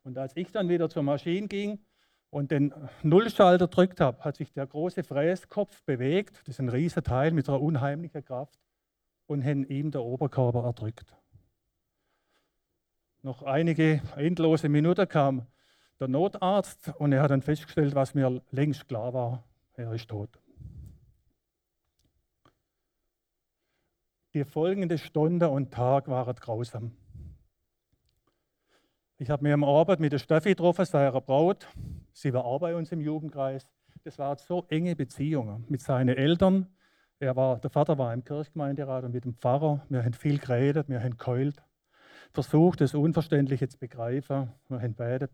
Und 0.04 0.18
als 0.18 0.36
ich 0.36 0.52
dann 0.52 0.70
wieder 0.70 0.90
zur 0.90 1.04
Maschine 1.04 1.48
ging 1.48 1.80
und 2.30 2.52
den 2.52 2.74
Nullschalter 3.02 3.68
drückt 3.68 4.02
habe, 4.02 4.24
hat 4.24 4.36
sich 4.36 4.52
der 4.54 4.68
große 4.68 5.04
Fräskopf 5.04 5.84
bewegt. 5.84 6.42
Das 6.46 6.56
ist 6.56 6.60
ein 6.60 6.70
riesiger 6.70 7.04
Teil 7.04 7.32
mit 7.32 7.50
einer 7.50 7.62
unheimlichen 7.62 8.24
Kraft 8.24 8.60
und 9.26 9.44
hat 9.44 9.70
ihm 9.70 9.92
der 9.92 10.04
Oberkörper 10.04 10.64
erdrückt. 10.64 11.16
Noch 13.24 13.42
einige 13.42 14.02
endlose 14.16 14.70
Minuten 14.70 15.08
kam 15.08 15.48
der 16.00 16.08
Notarzt 16.08 16.90
und 17.00 17.12
er 17.12 17.24
hat 17.24 17.32
dann 17.32 17.42
festgestellt, 17.42 17.96
was 17.96 18.14
mir 18.14 18.42
längst 18.52 18.88
klar 18.88 19.14
war, 19.14 19.44
er 19.74 19.92
ist 19.94 20.10
tot. 20.10 20.30
Die 24.36 24.44
folgende 24.44 24.98
Stunde 24.98 25.48
und 25.48 25.72
Tag 25.72 26.10
waren 26.10 26.36
grausam. 26.36 26.92
Ich 29.18 29.30
habe 29.30 29.44
mir 29.44 29.54
am 29.54 29.64
Abend 29.64 30.02
mit 30.02 30.12
der 30.12 30.20
Steffi 30.20 30.50
getroffen, 30.50 30.84
seiner 30.84 31.22
Braut. 31.22 31.70
Sie 32.12 32.34
war 32.34 32.44
auch 32.44 32.60
bei 32.60 32.76
uns 32.76 32.92
im 32.92 33.00
Jugendkreis. 33.00 33.66
Das 34.04 34.20
waren 34.20 34.38
so 34.38 34.66
enge 34.68 34.94
Beziehungen 34.94 35.64
mit 35.70 35.80
seinen 35.80 36.18
Eltern. 36.18 36.68
Er 37.18 37.38
war, 37.38 37.60
der 37.60 37.70
Vater 37.70 37.98
war 37.98 38.14
im 38.14 38.26
Kirchgemeinderat 38.26 39.06
und 39.06 39.14
mit 39.14 39.24
dem 39.24 39.36
Pfarrer. 39.36 39.86
Wir 39.88 40.04
haben 40.04 40.12
viel 40.12 40.38
geredet, 40.38 40.90
wir 40.90 41.02
haben 41.02 41.16
geheult, 41.16 41.64
versucht, 42.34 42.82
das 42.82 42.94
Unverständliche 42.94 43.70
zu 43.70 43.78
begreifen. 43.78 44.52
Wir 44.68 44.82
haben 44.82 44.96
betet. 44.96 45.32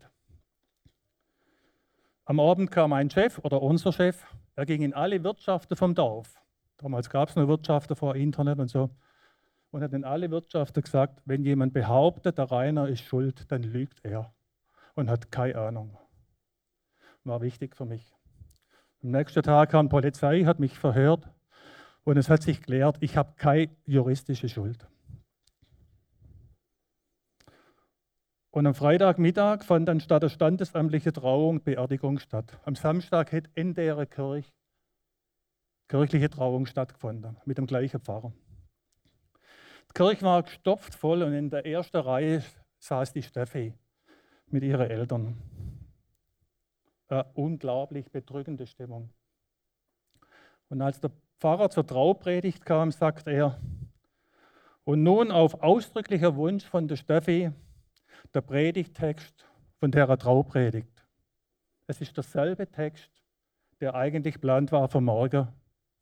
Am 2.24 2.38
Abend 2.38 2.70
kam 2.70 2.92
ein 2.92 3.10
Chef 3.10 3.40
oder 3.40 3.62
unser 3.62 3.92
Chef. 3.92 4.24
Er 4.54 4.64
ging 4.64 4.82
in 4.82 4.94
alle 4.94 5.24
Wirtschaften 5.24 5.74
vom 5.74 5.92
Dorf. 5.92 6.38
Damals 6.82 7.08
gab 7.08 7.28
es 7.28 7.36
noch 7.36 7.46
Wirtschaften 7.46 7.94
vor 7.94 8.16
Internet 8.16 8.58
und 8.58 8.68
so 8.68 8.90
und 9.70 9.82
hat 9.82 9.92
in 9.92 10.04
alle 10.04 10.30
Wirtschaften 10.32 10.82
gesagt, 10.82 11.22
wenn 11.24 11.44
jemand 11.44 11.72
behauptet, 11.72 12.38
der 12.38 12.50
Rainer 12.50 12.88
ist 12.88 13.02
schuld, 13.02 13.50
dann 13.52 13.62
lügt 13.62 14.04
er 14.04 14.34
und 14.94 15.08
hat 15.08 15.30
keine 15.30 15.56
Ahnung. 15.56 15.96
War 17.22 17.40
wichtig 17.40 17.76
für 17.76 17.84
mich. 17.84 18.12
Am 19.00 19.12
nächsten 19.12 19.44
Tag 19.44 19.70
kam 19.70 19.88
Polizei, 19.88 20.42
hat 20.42 20.58
mich 20.58 20.76
verhört 20.76 21.30
und 22.02 22.16
es 22.16 22.28
hat 22.28 22.42
sich 22.42 22.58
geklärt, 22.58 22.96
ich 22.98 23.16
habe 23.16 23.34
keine 23.36 23.70
juristische 23.86 24.48
Schuld. 24.48 24.88
Und 28.50 28.66
am 28.66 28.74
Freitagmittag 28.74 29.62
fand 29.62 29.86
dann 29.86 30.00
statt 30.00 30.24
der 30.24 30.28
standesamtlichen 30.30 31.14
Trauung 31.14 31.62
Beerdigung 31.62 32.18
statt. 32.18 32.58
Am 32.64 32.74
Samstag 32.74 33.30
hätte 33.30 33.50
in 33.54 33.72
der 33.72 34.04
Kirche 34.04 34.52
kirchliche 35.92 36.30
Trauung 36.30 36.64
stattgefunden 36.64 37.36
mit 37.44 37.58
dem 37.58 37.66
gleichen 37.66 38.00
Pfarrer. 38.00 38.32
Die 39.90 39.92
Kirche 39.92 40.22
war 40.22 40.42
gestopft 40.42 40.94
voll 40.94 41.22
und 41.22 41.34
in 41.34 41.50
der 41.50 41.66
ersten 41.66 41.98
Reihe 41.98 42.42
saß 42.78 43.12
die 43.12 43.22
Steffi 43.22 43.74
mit 44.46 44.62
ihren 44.62 44.88
Eltern. 44.88 45.36
Eine 47.08 47.24
unglaublich 47.34 48.10
bedrückende 48.10 48.66
Stimmung. 48.66 49.10
Und 50.70 50.80
als 50.80 50.98
der 50.98 51.10
Pfarrer 51.38 51.68
zur 51.68 51.86
Traupredigt 51.86 52.64
kam, 52.64 52.90
sagt 52.90 53.26
er, 53.26 53.60
und 54.84 55.02
nun 55.02 55.30
auf 55.30 55.62
ausdrücklicher 55.62 56.36
Wunsch 56.36 56.64
von 56.64 56.88
der 56.88 56.96
Steffi 56.96 57.52
der 58.32 58.40
Predigtext 58.40 59.46
von 59.78 59.90
der 59.90 60.16
Traupredigt. 60.16 61.04
Es 61.86 62.00
ist 62.00 62.16
derselbe 62.16 62.66
Text, 62.66 63.10
der 63.82 63.94
eigentlich 63.94 64.36
geplant 64.36 64.72
war 64.72 64.88
für 64.88 65.02
morgen, 65.02 65.48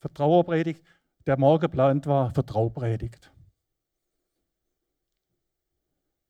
für 0.00 0.12
Trauerpredigt, 0.12 0.82
der 1.26 1.38
morgen 1.38 1.60
geplant 1.60 2.06
war 2.06 2.34
für 2.34 2.44
Traupredigt 2.44 3.30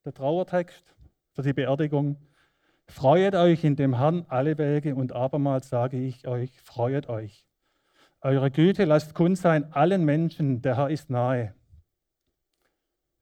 der 0.05 0.15
Trauertext 0.15 0.95
für 1.33 1.43
die 1.43 1.53
Beerdigung. 1.53 2.17
Freuet 2.87 3.35
euch 3.35 3.65
in 3.65 3.77
dem 3.77 3.97
Herrn 3.97 4.25
alle 4.29 4.59
Wege 4.59 4.95
und 4.95 5.13
abermals 5.13 5.69
sage 5.69 5.99
ich 5.99 6.27
euch, 6.27 6.61
freuet 6.61 7.09
euch. 7.09 7.47
Eure 8.21 8.51
Güte 8.51 8.85
lasst 8.85 9.15
kund 9.15 9.39
sein 9.39 9.73
allen 9.73 10.05
Menschen, 10.05 10.63
der 10.63 10.77
Herr 10.77 10.91
ist 10.91 11.11
nahe. 11.11 11.55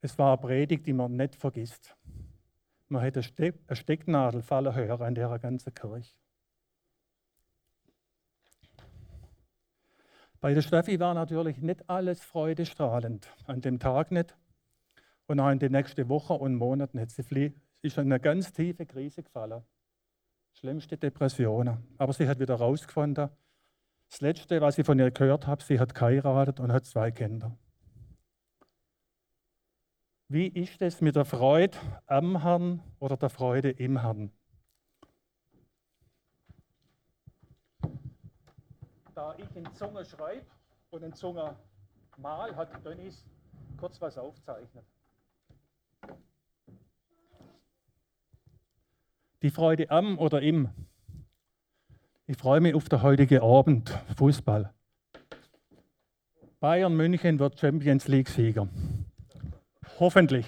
Es 0.01 0.19
war 0.19 0.33
eine 0.33 0.41
Predigt, 0.41 0.87
die 0.87 0.93
man 0.93 1.17
nicht 1.17 1.37
vergisst. 1.37 1.97
Man 2.89 3.03
hätte 3.03 3.21
eine 3.37 3.77
Stecknadel 3.77 4.43
fallen 4.43 4.75
hören 4.75 5.03
an 5.03 5.15
der 5.15 5.39
ganzen 5.39 5.75
Kirche. 5.75 6.15
Bei 10.41 10.55
der 10.55 10.63
Steffi 10.63 11.01
war 11.01 11.15
natürlich 11.15 11.61
nicht 11.63 11.89
alles 11.91 12.21
freudestrahlend. 12.21 13.29
An 13.47 13.61
dem 13.61 13.81
Tag 13.81 14.13
nicht. 14.13 14.37
Und 15.27 15.41
auch 15.41 15.51
in 15.51 15.59
den 15.59 15.73
nächsten 15.73 16.09
Wochen 16.09 16.35
und 16.35 16.55
Monaten 16.55 17.01
hat 17.01 17.11
sie 17.11 17.53
ist 17.83 17.97
in 17.97 18.05
eine 18.05 18.21
ganz 18.21 18.53
tiefe 18.53 18.87
Krise 18.87 19.23
gefallen. 19.23 19.63
Schlimmste 20.53 20.97
Depressionen. 20.97 21.79
Aber 21.99 22.13
sie 22.13 22.29
hat 22.29 22.39
wieder 22.39 22.55
rausgefunden. 22.55 23.31
Das 24.11 24.21
Letzte, 24.21 24.61
was 24.61 24.79
ich 24.79 24.87
von 24.87 24.99
ihr 24.99 25.11
gehört 25.11 25.47
habe, 25.47 25.63
sie 25.63 25.79
hat 25.79 25.95
geheiratet 25.95 26.61
und 26.61 26.73
hat 26.73 26.87
zwei 26.87 27.11
Kinder. 27.11 27.57
Wie 30.29 30.47
ist 30.47 30.81
es 30.83 31.01
mit 31.01 31.17
der 31.17 31.25
Freude 31.25 31.77
am 32.07 32.43
Herrn 32.43 32.83
oder 32.99 33.17
der 33.17 33.31
Freude 33.31 33.71
im 33.71 34.01
Herrn? 34.01 34.31
Da 39.19 39.35
ich 39.37 39.57
in 39.57 39.75
Zunge 39.75 40.05
schreibe 40.05 40.47
und 40.91 41.03
in 41.03 41.13
Zunge 41.13 41.57
mal, 42.19 42.55
hat 42.55 42.69
Dennis 42.85 43.27
kurz 43.77 44.01
was 44.01 44.17
aufzeichnet. 44.17 44.85
Die 49.43 49.51
Freude 49.51 49.91
am 49.91 50.21
oder 50.21 50.41
im. 50.41 50.69
Ich 52.29 52.37
freue 52.37 52.61
mich 52.61 52.77
auf 52.77 52.89
den 52.89 53.03
heutigen 53.03 53.43
Abend 53.43 53.91
Fußball. 54.17 54.73
Bayern 56.61 56.97
München 56.97 57.41
wird 57.41 57.59
Champions 57.59 58.07
League 58.07 58.29
Sieger. 58.29 58.69
Hoffentlich. 59.99 60.47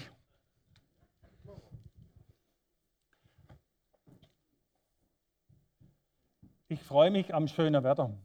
Ich 6.69 6.81
freue 6.81 7.11
mich 7.11 7.35
am 7.35 7.49
schönen 7.49 7.83
Wetter. 7.83 8.15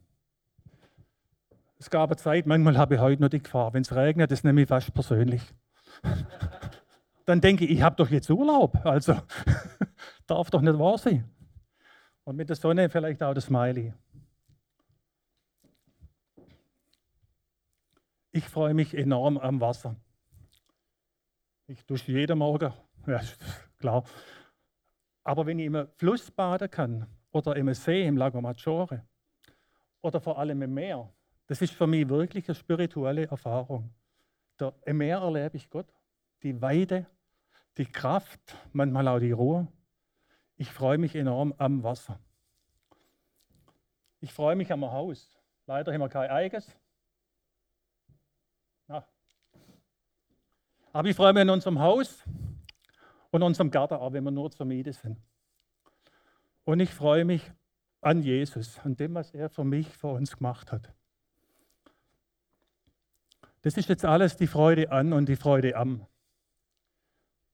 Es 1.79 1.89
gab 1.89 2.09
eine 2.09 2.17
Zeit, 2.17 2.47
manchmal 2.47 2.77
habe 2.77 2.95
ich 2.95 3.01
heute 3.01 3.21
noch 3.21 3.29
die 3.29 3.41
Gefahr, 3.41 3.73
wenn 3.73 3.83
es 3.83 3.95
regnet, 3.95 4.31
das 4.31 4.43
nehme 4.43 4.61
ich 4.61 4.67
fast 4.67 4.93
persönlich. 4.93 5.41
Dann 7.25 7.41
denke 7.41 7.65
ich, 7.65 7.71
ich 7.71 7.81
habe 7.81 7.95
doch 7.95 8.09
jetzt 8.09 8.29
Urlaub. 8.29 8.85
Also 8.85 9.21
darf 10.27 10.49
doch 10.49 10.61
nicht 10.61 10.79
wahr 10.79 10.97
sein. 10.97 11.29
Und 12.23 12.35
mit 12.35 12.49
der 12.49 12.55
Sonne 12.55 12.89
vielleicht 12.89 13.21
auch 13.21 13.33
das 13.33 13.45
Smiley. 13.45 13.93
Ich 18.31 18.45
freue 18.45 18.73
mich 18.73 18.93
enorm 18.93 19.37
am 19.37 19.61
Wasser. 19.61 19.95
Ich 21.67 21.85
dusche 21.85 22.11
jeden 22.11 22.39
Morgen, 22.39 22.71
ja, 23.07 23.21
klar. 23.79 24.03
Aber 25.23 25.45
wenn 25.45 25.59
ich 25.59 25.65
im 25.65 25.87
Fluss 25.97 26.31
baden 26.31 26.71
kann 26.71 27.07
oder 27.31 27.55
im 27.55 27.73
See, 27.73 28.07
im 28.07 28.15
Lago 28.15 28.39
Maggiore 28.41 29.05
oder 30.01 30.21
vor 30.21 30.39
allem 30.39 30.61
im 30.61 30.73
Meer, 30.73 31.11
das 31.47 31.61
ist 31.61 31.73
für 31.73 31.87
mich 31.87 32.07
wirklich 32.07 32.47
eine 32.47 32.55
spirituelle 32.55 33.27
Erfahrung. 33.27 33.93
Da, 34.57 34.73
Im 34.85 34.97
Meer 34.97 35.19
erlebe 35.19 35.57
ich 35.57 35.69
Gott, 35.69 35.87
die 36.43 36.61
Weide, 36.61 37.05
die 37.77 37.85
Kraft, 37.85 38.55
manchmal 38.73 39.07
auch 39.07 39.19
die 39.19 39.31
Ruhe. 39.31 39.67
Ich 40.55 40.71
freue 40.71 40.97
mich 40.97 41.15
enorm 41.15 41.53
am 41.57 41.83
Wasser. 41.83 42.19
Ich 44.19 44.33
freue 44.33 44.55
mich 44.55 44.71
am 44.71 44.83
Haus. 44.83 45.39
Leider 45.67 45.93
haben 45.93 46.01
wir 46.01 46.09
kein 46.09 46.29
eigenes. 46.29 46.75
Ja. 48.87 49.07
Aber 50.91 51.07
ich 51.07 51.15
freue 51.15 51.33
mich 51.33 51.41
an 51.41 51.49
unserem 51.49 51.79
Haus. 51.79 52.23
und 53.29 53.43
unserem 53.43 53.69
Garten 53.69 53.95
auch, 53.95 54.13
wenn 54.13 54.23
wir 54.23 54.31
nur 54.31 54.49
zur 54.51 54.65
Miete 54.65 54.93
sind. 54.93 55.17
Und 56.63 56.79
ich 56.79 56.93
freue 56.93 57.25
mich 57.25 57.51
an 58.01 58.23
Jesus, 58.23 58.79
an 58.79 58.95
dem, 58.95 59.13
was 59.15 59.33
er 59.33 59.49
für 59.49 59.63
mich, 59.63 59.87
für 59.89 60.07
uns 60.07 60.37
gemacht 60.37 60.71
hat. 60.71 60.96
Das 63.67 63.75
ist 63.75 63.89
jetzt 63.89 64.05
alles 64.05 64.37
die 64.37 64.47
Freude 64.47 64.93
an 64.93 65.11
und 65.11 65.27
die 65.27 65.35
Freude 65.35 65.75
am. 65.75 66.07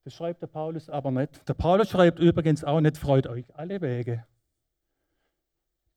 Das 0.03 0.13
schreibt 0.13 0.43
der 0.43 0.47
Paulus 0.47 0.87
aber 0.87 1.09
nicht. 1.09 1.49
Der 1.49 1.55
Paulus 1.55 1.89
schreibt 1.89 2.19
übrigens 2.19 2.63
auch 2.63 2.81
nicht, 2.81 2.99
freut 2.99 3.25
euch 3.25 3.45
alle 3.55 3.81
Wege. 3.81 4.23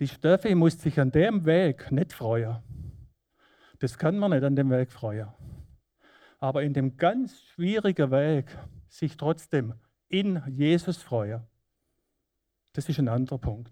Die 0.01 0.09
Steffi 0.09 0.55
muss 0.55 0.81
sich 0.81 0.99
an 0.99 1.11
dem 1.11 1.45
Weg 1.45 1.93
nicht 1.93 2.15
freuen. 2.15 2.63
Das 3.79 3.99
kann 3.99 4.17
man 4.17 4.31
nicht 4.31 4.43
an 4.43 4.57
dem 4.57 4.71
Weg 4.71 4.91
freuen. 4.91 5.29
Aber 6.39 6.63
in 6.63 6.73
dem 6.73 6.97
ganz 6.97 7.39
schwierigen 7.39 8.11
Weg 8.11 8.57
sich 8.89 9.19
trotzdem 9.19 9.75
in 10.09 10.43
Jesus 10.49 10.97
freuen, 10.97 11.47
das 12.73 12.89
ist 12.89 12.99
ein 12.99 13.09
anderer 13.09 13.37
Punkt. 13.37 13.71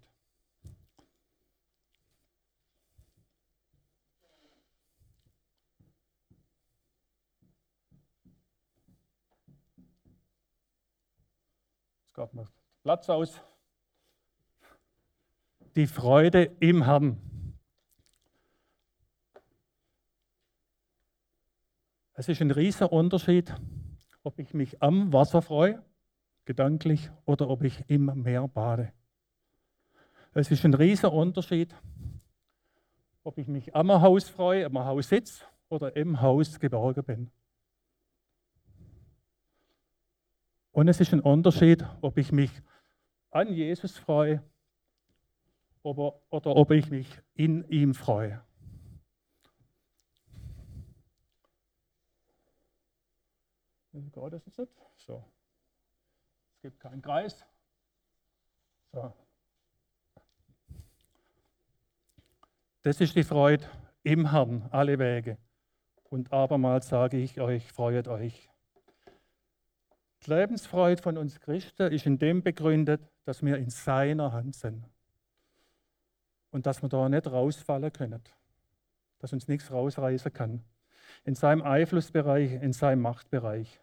Jetzt 12.14 12.31
gab 12.31 12.33
mir 12.33 12.46
Platz 12.85 13.11
aus. 13.11 13.40
Die 15.74 15.88
Freude 15.88 16.44
im 16.61 16.85
Herrn. 16.85 17.20
Es 22.12 22.29
ist 22.29 22.40
ein 22.40 22.53
riesiger 22.53 22.92
Unterschied, 22.92 23.53
ob 24.22 24.38
ich 24.38 24.55
mich 24.55 24.81
am 24.81 25.12
Wasser 25.12 25.42
freue, 25.42 25.83
gedanklich, 26.44 27.11
oder 27.24 27.48
ob 27.50 27.64
ich 27.64 27.83
im 27.90 28.05
Meer 28.22 28.46
bade. 28.46 28.92
Es 30.35 30.53
ist 30.53 30.64
ein 30.64 30.74
riesiger 30.74 31.12
Unterschied, 31.12 31.74
ob 33.24 33.38
ich 33.38 33.48
mich 33.48 33.74
am 33.74 33.90
Haus 33.90 34.29
freue, 34.29 34.66
am 34.66 34.79
Haus 34.79 35.09
sitze 35.09 35.44
oder 35.68 35.96
im 35.96 36.20
Haus 36.20 36.61
geborgen 36.61 37.03
bin. 37.03 37.31
Und 40.74 40.88
es 40.88 41.00
ist 41.00 41.12
ein 41.12 41.20
Unterschied, 41.20 41.87
ob 42.00 42.18
ich 42.18 42.32
mich 42.32 42.50
an 43.30 43.52
Jesus 43.54 43.96
freue 43.96 44.42
oder, 45.84 46.20
oder 46.30 46.56
ob 46.56 46.72
ich 46.72 46.90
mich 46.90 47.08
in 47.34 47.62
ihm 47.68 47.94
freue. 47.94 48.42
Geht 53.92 54.16
das 54.32 54.44
jetzt? 54.56 54.76
So. 54.96 55.24
Es 56.56 56.60
gibt 56.62 56.80
keinen 56.80 57.00
Kreis. 57.00 57.46
So. 58.90 59.12
Das 62.82 63.00
ist 63.00 63.14
die 63.14 63.22
Freude 63.22 63.64
im 64.02 64.32
Herrn, 64.32 64.66
alle 64.72 64.98
Wege. 64.98 65.38
Und 66.10 66.32
abermals 66.32 66.88
sage 66.88 67.18
ich 67.18 67.40
euch, 67.40 67.72
freut 67.72 68.08
euch. 68.08 68.50
Die 70.24 70.30
Lebensfreude 70.30 71.02
von 71.02 71.18
uns 71.18 71.38
Christen 71.40 71.92
ist 71.92 72.06
in 72.06 72.18
dem 72.18 72.42
begründet, 72.42 73.02
dass 73.24 73.42
wir 73.42 73.58
in 73.58 73.68
seiner 73.68 74.32
Hand 74.32 74.54
sind. 74.54 74.84
Und 76.50 76.66
dass 76.66 76.82
wir 76.82 76.88
da 76.88 77.08
nicht 77.08 77.26
rausfallen 77.26 77.92
können. 77.92 78.22
Dass 79.18 79.32
uns 79.32 79.48
nichts 79.48 79.70
rausreißen 79.70 80.32
kann. 80.32 80.64
In 81.24 81.34
seinem 81.34 81.62
Einflussbereich, 81.62 82.52
in 82.52 82.72
seinem 82.72 83.02
Machtbereich. 83.02 83.80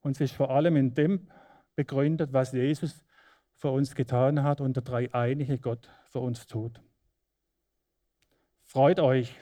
Und 0.00 0.12
es 0.12 0.20
ist 0.20 0.34
vor 0.34 0.50
allem 0.50 0.76
in 0.76 0.94
dem 0.94 1.28
begründet, 1.74 2.32
was 2.32 2.52
Jesus 2.52 3.04
für 3.54 3.70
uns 3.70 3.94
getan 3.94 4.42
hat 4.42 4.60
und 4.60 4.74
der 4.76 4.82
dreieinige 4.82 5.58
Gott 5.58 5.88
für 6.10 6.20
uns 6.20 6.46
tut. 6.46 6.80
Freut 8.64 9.00
euch, 9.00 9.38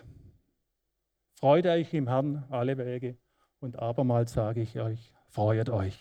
freut 1.34 1.66
euch 1.66 1.94
im 1.94 2.08
Herrn 2.08 2.44
alle 2.50 2.76
Wege 2.76 3.16
und 3.60 3.78
abermals 3.78 4.32
sage 4.32 4.60
ich 4.60 4.78
euch, 4.78 5.14
freut 5.30 5.68
euch. 5.70 5.96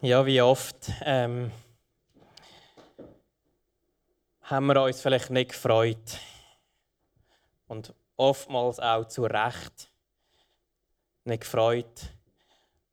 Ja, 0.00 0.26
wie 0.26 0.40
oft 0.40 0.90
ähm, 1.02 1.52
haben 4.42 4.66
wir 4.66 4.82
uns 4.82 5.00
vielleicht 5.00 5.30
nicht 5.30 5.52
gefreut 5.52 6.18
und 7.68 7.94
oftmals 8.16 8.80
auch 8.80 9.04
zu 9.06 9.24
Recht 9.24 9.90
nicht 11.24 11.42
gefreut 11.42 12.14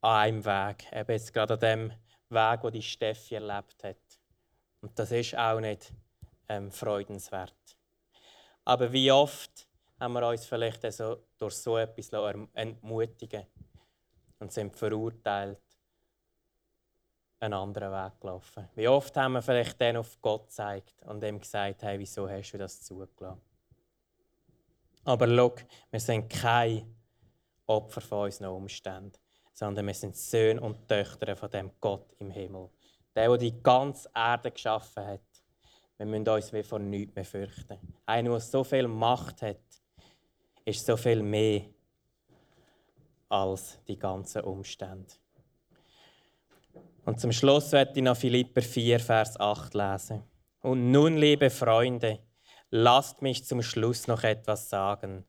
an 0.01 0.11
einem 0.11 0.45
Weg. 0.45 0.91
Eben 0.91 1.11
jetzt 1.11 1.33
gerade 1.33 1.55
an 1.55 1.59
dem 1.59 1.93
Weg, 2.29 2.63
wo 2.63 2.69
die 2.69 2.81
Steffi 2.81 3.35
erlebt 3.35 3.83
hat. 3.83 3.97
Und 4.81 4.97
das 4.99 5.11
ist 5.11 5.35
auch 5.35 5.59
nicht 5.59 5.93
ähm, 6.47 6.71
freudenswert. 6.71 7.55
Aber 8.65 8.91
wie 8.91 9.11
oft 9.11 9.66
haben 9.99 10.13
wir 10.13 10.27
uns 10.27 10.45
vielleicht 10.45 10.85
also 10.85 11.23
durch 11.37 11.55
so 11.55 11.77
etwas 11.77 12.11
entmutigen 12.53 13.45
und 14.39 14.51
sind 14.51 14.75
verurteilt, 14.75 15.59
einen 17.39 17.53
anderen 17.53 17.91
Weg 17.91 18.19
gelaufen. 18.19 18.67
Wie 18.75 18.87
oft 18.87 19.15
haben 19.15 19.33
wir 19.33 19.41
vielleicht 19.41 19.79
dann 19.79 19.97
auf 19.97 20.19
Gott 20.21 20.47
gezeigt 20.47 20.95
und 21.05 21.23
ihm 21.23 21.39
gesagt, 21.39 21.83
hey, 21.83 21.99
wieso 21.99 22.27
hast 22.27 22.51
du 22.51 22.57
das 22.57 22.81
zugelassen? 22.81 23.41
Aber 25.03 25.27
schau, 25.27 25.55
wir 25.91 25.99
sind 25.99 26.29
kein 26.29 26.95
Opfer 27.65 28.01
von 28.01 28.25
unseren 28.25 28.49
Umständen, 28.49 29.17
sondern 29.53 29.85
wir 29.87 29.93
sind 29.93 30.15
Söhne 30.15 30.59
und 30.59 30.87
Töchter 30.87 31.35
von 31.35 31.49
dem 31.49 31.71
Gott 31.79 32.13
im 32.19 32.31
Himmel. 32.31 32.69
Der, 33.15 33.29
der 33.29 33.37
die 33.37 33.63
ganze 33.63 34.09
Erde 34.13 34.51
geschaffen 34.51 35.05
hat. 35.05 35.21
Wir 35.97 36.05
müssen 36.05 36.27
uns 36.27 36.53
wie 36.53 36.63
vor 36.63 36.79
nichts 36.79 37.15
mehr 37.15 37.25
fürchten. 37.25 37.79
Einer, 38.05 38.31
der 38.31 38.39
so 38.39 38.63
viel 38.63 38.87
Macht 38.87 39.41
hat, 39.41 39.57
ist 40.67 40.85
so 40.85 40.97
viel 40.97 41.23
mehr 41.23 41.61
als 43.29 43.79
die 43.87 43.97
ganzen 43.97 44.41
Umstände. 44.41 45.13
Und 47.05 47.21
zum 47.21 47.31
Schluss 47.31 47.71
werde 47.71 47.93
ich 47.95 48.03
noch 48.03 48.17
Philipper 48.17 48.61
4, 48.61 48.99
Vers 48.99 49.39
8 49.39 49.73
lesen. 49.73 50.23
Und 50.61 50.91
nun, 50.91 51.15
liebe 51.15 51.49
Freunde, 51.49 52.19
lasst 52.69 53.21
mich 53.21 53.45
zum 53.45 53.61
Schluss 53.61 54.07
noch 54.07 54.23
etwas 54.23 54.69
sagen. 54.69 55.25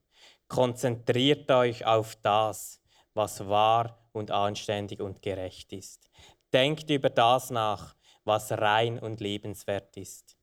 Konzentriert 0.49 1.49
euch 1.53 1.87
auf 1.87 2.17
das, 2.17 2.81
was 3.15 3.47
wahr 3.49 4.09
und 4.11 4.33
anständig 4.33 5.01
und 5.01 5.23
gerecht 5.23 5.73
ist. 5.73 6.11
Denkt 6.53 6.91
über 6.91 7.11
das 7.11 7.51
nach, 7.51 7.95
was 8.25 8.51
rein 8.51 8.99
und 8.99 9.21
lebenswert 9.21 9.97
ist 9.97 10.38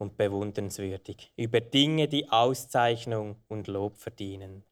und 0.00 0.16
bewundernswürdig, 0.16 1.32
über 1.36 1.60
Dinge, 1.60 2.08
die 2.08 2.28
Auszeichnung 2.28 3.36
und 3.48 3.68
Lob 3.68 3.96
verdienen. 3.96 4.64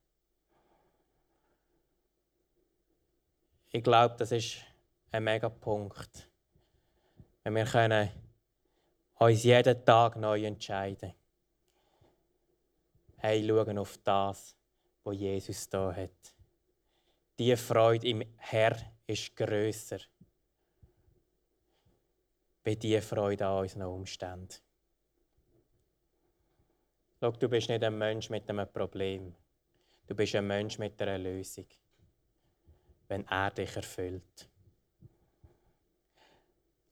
Ich 3.70 3.82
glaube, 3.82 4.16
das 4.18 4.32
ist 4.32 4.56
ein 5.12 5.24
mega 5.24 5.48
Punkt. 5.48 6.28
Wenn 7.44 7.54
wir 7.54 7.64
können 7.64 8.10
uns 9.18 9.42
jeden 9.44 9.84
Tag 9.84 10.16
neu 10.16 10.44
entscheiden 10.44 11.12
hey, 13.18 13.46
schauen 13.46 13.78
auf 13.78 13.98
das, 13.98 14.56
was 15.04 15.16
Jesus 15.16 15.68
da 15.68 15.94
hat. 15.94 16.34
Die 17.38 17.56
Freude 17.56 18.08
im 18.08 18.22
Herr 18.36 18.76
ist 19.06 19.34
grösser 19.36 19.98
wie 22.64 22.76
die 22.76 23.00
Freude 23.00 23.46
an 23.46 23.60
unseren 23.60 23.82
Umständen. 23.82 24.56
Schau, 27.20 27.32
du 27.32 27.48
bist 27.48 27.68
nicht 27.68 27.82
ein 27.82 27.98
Mensch 27.98 28.30
mit 28.30 28.48
einem 28.48 28.70
Problem. 28.72 29.34
Du 30.06 30.14
bist 30.14 30.36
ein 30.36 30.46
Mensch 30.46 30.78
mit 30.78 31.00
einer 31.02 31.18
Lösung, 31.18 31.66
wenn 33.08 33.26
er 33.26 33.50
dich 33.50 33.74
erfüllt. 33.74 34.48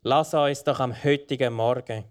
Lass 0.03 0.35
uns 0.35 0.65
doch 0.65 0.81
am 0.81 0.93
heutigen 1.05 1.53
Morgen 1.53 2.05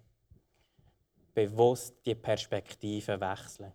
bewusst 1.34 2.06
die 2.06 2.16
Perspektive 2.16 3.20
wechseln. 3.20 3.74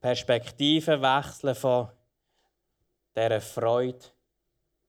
Perspektive 0.00 1.00
wechseln 1.00 1.54
von 1.54 1.88
dieser 3.16 3.40
Freude 3.40 4.04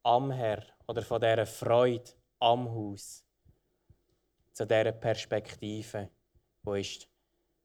am 0.03 0.31
Herr 0.31 0.63
oder 0.87 1.01
von 1.01 1.21
dieser 1.21 1.45
Freude 1.45 2.11
am 2.39 2.69
Haus 2.69 3.23
zu 4.51 4.67
dieser 4.67 4.91
Perspektive, 4.91 6.09
wo 6.65 6.73
ist 6.73 7.07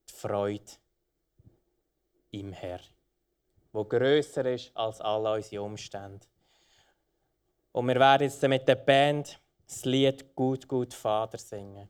die 0.08 0.14
Freude 0.14 0.72
im 2.30 2.52
Herr, 2.52 2.80
wo 3.72 3.84
größer 3.84 4.44
ist 4.46 4.76
als 4.76 5.00
alle 5.00 5.34
unsere 5.34 5.62
Umstände. 5.62 6.26
Und 7.72 7.88
wir 7.88 7.96
werden 7.96 8.24
jetzt 8.24 8.42
mit 8.42 8.68
der 8.68 8.76
Band 8.76 9.40
das 9.66 9.84
Lied 9.84 10.34
Gut, 10.34 10.68
gut 10.68 10.92
Vater 10.92 11.38
singen. 11.38 11.88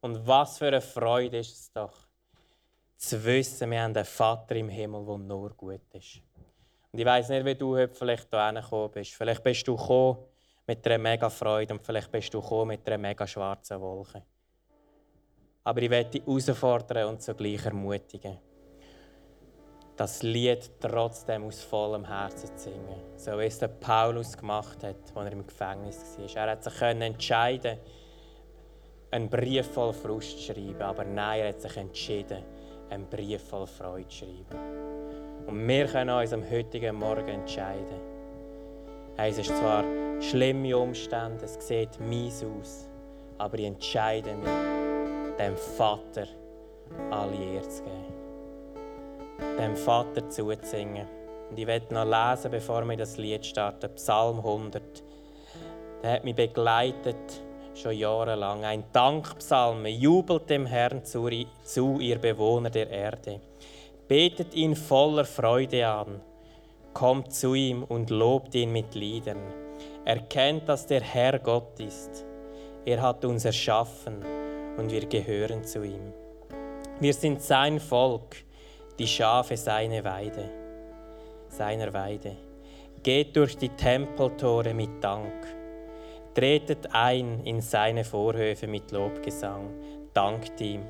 Und 0.00 0.26
was 0.26 0.58
für 0.58 0.68
eine 0.68 0.80
Freude 0.80 1.38
ist 1.38 1.52
es 1.52 1.72
doch, 1.72 2.06
zu 2.96 3.24
wissen, 3.24 3.70
wir 3.70 3.82
haben 3.82 3.96
einen 3.96 4.04
Vater 4.04 4.56
im 4.56 4.68
Himmel, 4.68 5.04
der 5.04 5.18
nur 5.18 5.50
gut 5.50 5.94
ist. 5.94 6.20
Und 6.92 6.98
ich 6.98 7.04
weiß 7.04 7.28
nicht, 7.28 7.44
wie 7.44 7.54
du 7.54 7.76
heute 7.76 7.94
vielleicht 7.94 8.28
hierher 8.30 8.52
gekommen 8.52 8.90
bist. 8.90 9.14
Vielleicht 9.14 9.42
bist 9.42 9.66
du 9.68 9.76
gekommen 9.76 10.18
mit 10.66 10.86
einer 10.86 10.98
mega 10.98 11.28
Freude 11.28 11.74
und 11.74 11.84
vielleicht 11.84 12.10
bist 12.10 12.32
du 12.32 12.40
gekommen 12.40 12.68
mit 12.68 12.86
einer 12.86 12.98
mega 12.98 13.26
schwarzen 13.26 13.80
Wolke. 13.80 14.22
Aber 15.66 15.82
ich 15.82 15.90
werde 15.90 16.10
dich 16.10 16.22
herausfordern 16.24 17.08
und 17.08 17.20
zugleich 17.20 17.66
ermutigen, 17.66 18.38
das 19.96 20.22
Lied 20.22 20.70
trotzdem 20.78 21.42
aus 21.42 21.60
vollem 21.64 22.04
Herzen 22.04 22.56
zu 22.56 22.70
singen. 22.70 23.02
So 23.16 23.32
wie 23.32 23.46
es 23.46 23.58
der 23.58 23.66
Paulus 23.66 24.36
gemacht 24.36 24.84
hat, 24.84 24.94
als 25.12 25.26
er 25.26 25.32
im 25.32 25.44
Gefängnis 25.44 25.98
war. 26.18 26.36
Er 26.36 26.52
hat 26.52 26.62
sich 26.62 26.80
entscheiden 26.80 27.78
einen 29.10 29.28
Brief 29.28 29.66
voll 29.66 29.92
Frust 29.92 30.38
zu 30.38 30.52
schreiben, 30.52 30.82
aber 30.82 31.04
nein, 31.04 31.40
er 31.40 31.48
hat 31.48 31.60
sich 31.60 31.76
entschieden, 31.76 32.44
einen 32.88 33.08
Brief 33.08 33.42
voll 33.42 33.66
Freude 33.66 34.06
zu 34.06 34.18
schreiben. 34.18 35.48
Und 35.48 35.66
wir 35.66 35.86
können 35.86 36.10
uns 36.10 36.32
am 36.32 36.48
heutigen 36.48 36.94
Morgen 36.94 37.26
entscheiden. 37.26 38.00
Es 39.16 39.36
ist 39.36 39.48
zwar 39.48 39.82
schlimme 40.20 40.78
Umstände, 40.78 41.44
es 41.44 41.58
sieht 41.66 41.98
mies 41.98 42.44
aus, 42.44 42.88
aber 43.38 43.58
ich 43.58 43.64
entscheide 43.64 44.32
mich, 44.34 44.75
dem 45.38 45.56
Vater 45.56 46.26
alle 47.10 47.34
Ehre 47.34 47.68
zu 47.68 47.82
geben. 47.82 49.56
Dem 49.58 49.76
Vater 49.76 50.28
zuzusingen. 50.30 51.06
Und 51.50 51.58
ich 51.58 51.66
werde 51.66 51.94
noch 51.94 52.04
lesen, 52.04 52.50
bevor 52.50 52.84
wir 52.88 52.96
das 52.96 53.16
Lied 53.16 53.44
starten, 53.44 53.94
Psalm 53.94 54.38
100. 54.38 54.82
Der 56.02 56.12
hat 56.12 56.24
mich 56.24 56.34
begleitet 56.34 57.42
schon 57.74 57.92
jahrelang. 57.92 58.64
Ein 58.64 58.84
Dankpsalm, 58.92 59.86
jubelt 59.86 60.48
dem 60.48 60.66
Herrn 60.66 61.04
zu, 61.04 61.28
zu, 61.64 62.00
ihr 62.00 62.18
Bewohner 62.18 62.70
der 62.70 62.90
Erde. 62.90 63.40
Betet 64.08 64.54
ihn 64.54 64.74
voller 64.74 65.24
Freude 65.24 65.86
an, 65.86 66.20
kommt 66.94 67.32
zu 67.34 67.54
ihm 67.54 67.82
und 67.82 68.10
lobt 68.10 68.54
ihn 68.54 68.72
mit 68.72 68.94
Liedern. 68.94 69.42
Erkennt, 70.04 70.68
dass 70.68 70.86
der 70.86 71.02
Herr 71.02 71.38
Gott 71.38 71.78
ist. 71.80 72.24
Er 72.84 73.02
hat 73.02 73.24
uns 73.24 73.44
erschaffen 73.44 74.24
und 74.76 74.90
wir 74.90 75.06
gehören 75.06 75.64
zu 75.64 75.82
ihm. 75.82 76.12
Wir 77.00 77.12
sind 77.12 77.42
sein 77.42 77.80
Volk, 77.80 78.36
die 78.98 79.06
Schafe 79.06 79.56
seine 79.56 80.04
Weide, 80.04 80.50
seiner 81.48 81.92
Weide. 81.92 82.36
Geht 83.02 83.36
durch 83.36 83.56
die 83.56 83.68
Tempeltore 83.68 84.74
mit 84.74 85.02
Dank 85.02 85.32
Tretet 86.36 86.88
ein 86.92 87.40
in 87.46 87.62
seine 87.62 88.04
Vorhöfe 88.04 88.66
mit 88.66 88.92
Lobgesang, 88.92 89.70
dankt 90.12 90.60
ihm 90.60 90.82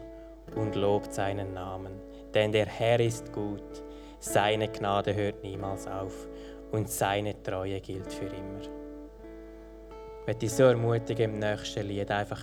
und 0.57 0.75
lobt 0.75 1.15
seinen 1.15 1.55
Namen. 1.55 1.93
Denn 2.35 2.51
der 2.51 2.67
Herr 2.67 2.99
ist 2.99 3.33
gut, 3.33 3.85
seine 4.19 4.67
Gnade 4.67 5.15
hört 5.15 5.45
niemals 5.45 5.87
auf 5.87 6.27
und 6.73 6.91
seine 6.91 7.41
Treue 7.45 7.81
gilt 7.81 8.13
für 8.13 8.25
immer. 8.25 8.61
Ich 8.63 10.27
möchte 10.27 10.47
dich 10.47 10.53
so 10.53 10.65
ermutigen 10.65 11.35
im 11.35 11.39
nächsten 11.39 11.87
Lied, 11.87 12.11
einfach 12.11 12.43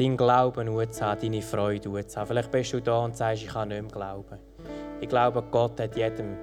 deinen 0.00 0.16
Glauben 0.16 0.92
zu 0.92 1.04
haben, 1.04 1.20
deine 1.20 1.42
Freude 1.42 2.06
zu 2.06 2.18
haben. 2.18 2.28
Vielleicht 2.28 2.50
bist 2.50 2.72
du 2.72 2.80
da 2.80 3.04
und 3.04 3.16
sagst, 3.16 3.42
ich 3.42 3.48
kann 3.48 3.68
nicht 3.68 3.82
mehr 3.82 3.90
glauben. 3.90 4.38
Ich 5.00 5.08
glaube, 5.08 5.42
Gott 5.50 5.78
hat 5.78 5.96
jedem 5.96 6.36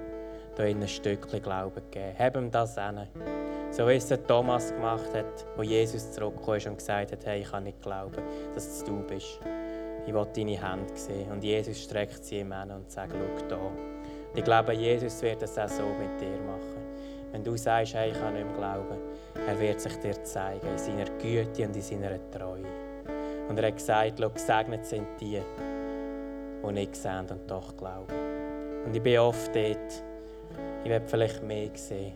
hier 0.56 0.66
ein 0.66 0.88
Stückchen 0.88 1.42
Glauben 1.42 1.74
gegeben. 1.74 2.14
Heb 2.16 2.36
ihm 2.36 2.50
das 2.50 2.74
hin. 2.74 3.06
So 3.70 3.86
wie 3.86 3.94
es 3.94 4.08
Thomas 4.26 4.72
gemacht 4.72 5.12
hat, 5.14 5.46
wo 5.56 5.62
Jesus 5.62 6.10
zurückkam 6.12 6.72
und 6.72 6.78
gesagt 6.78 7.12
hat, 7.12 7.26
hey, 7.26 7.40
ich 7.40 7.50
kann 7.50 7.64
nicht 7.64 7.82
glauben, 7.82 8.22
dass 8.54 8.66
es 8.66 8.84
du 8.84 9.02
bist. 9.02 9.40
Ich 10.06 10.14
will 10.14 10.26
deine 10.34 10.60
Hände 10.60 10.96
sehen. 10.96 11.30
Und 11.30 11.44
Jesus 11.44 11.82
streckt 11.82 12.24
sie 12.24 12.40
ihm 12.40 12.52
an 12.52 12.70
und 12.70 12.90
sagt, 12.90 13.12
schau 13.12 13.48
da. 13.48 13.58
ich 14.34 14.44
glaube, 14.44 14.72
Jesus 14.72 15.20
wird 15.22 15.42
es 15.42 15.58
auch 15.58 15.68
so 15.68 15.82
mit 15.82 16.20
dir 16.20 16.40
machen. 16.46 16.78
Wenn 17.30 17.44
du 17.44 17.56
sagst, 17.56 17.94
hey, 17.94 18.10
ich 18.10 18.18
kann 18.18 18.34
nicht 18.34 18.46
mehr 18.46 18.56
glauben, 18.56 18.98
er 19.46 19.60
wird 19.60 19.80
sich 19.80 19.96
dir 19.96 20.22
zeigen, 20.24 20.66
in 20.66 20.78
seiner 20.78 21.10
Güte 21.18 21.66
und 21.66 21.76
in 21.76 21.82
seiner 21.82 22.30
Treue. 22.30 22.64
Und 23.48 23.58
er 23.58 23.68
hat 23.68 23.76
gesagt, 23.76 24.16
gesegnet 24.34 24.84
sind 24.84 25.06
die, 25.20 25.40
die 26.62 26.72
nicht 26.72 26.96
sehen 26.96 27.26
und 27.30 27.50
doch 27.50 27.76
glauben. 27.76 28.12
Und 28.84 28.94
ich 28.94 29.02
bin 29.02 29.18
oft 29.18 29.54
dort, 29.54 30.04
ich 30.84 30.90
werde 30.90 31.06
vielleicht 31.06 31.42
mehr 31.42 31.70
sehen. 31.74 32.12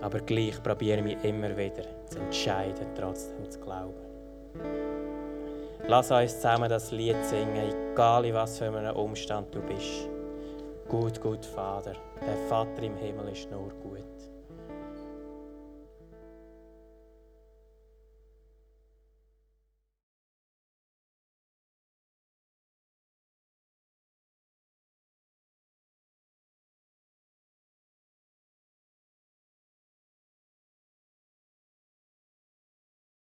Aber 0.00 0.20
gleich 0.20 0.62
probiere 0.62 0.98
ich 0.98 1.04
mich 1.04 1.24
immer 1.24 1.56
wieder 1.56 1.84
zu 2.06 2.18
entscheiden, 2.18 2.86
trotzdem 2.94 3.50
zu 3.50 3.58
glauben. 3.60 3.94
Lass 5.86 6.10
uns 6.10 6.36
zusammen 6.36 6.68
das 6.68 6.92
Lied 6.92 7.22
singen, 7.24 7.72
egal 7.92 8.24
in 8.24 8.34
was 8.34 8.58
für 8.58 8.66
einem 8.66 8.96
Umstand 8.96 9.54
du 9.54 9.60
bist. 9.60 10.08
Gut, 10.88 11.20
gut, 11.20 11.44
Vater. 11.44 11.92
Der 12.26 12.36
Vater 12.48 12.82
im 12.82 12.96
Himmel 12.96 13.28
ist 13.28 13.50
nur 13.50 13.70
gut. 13.82 14.13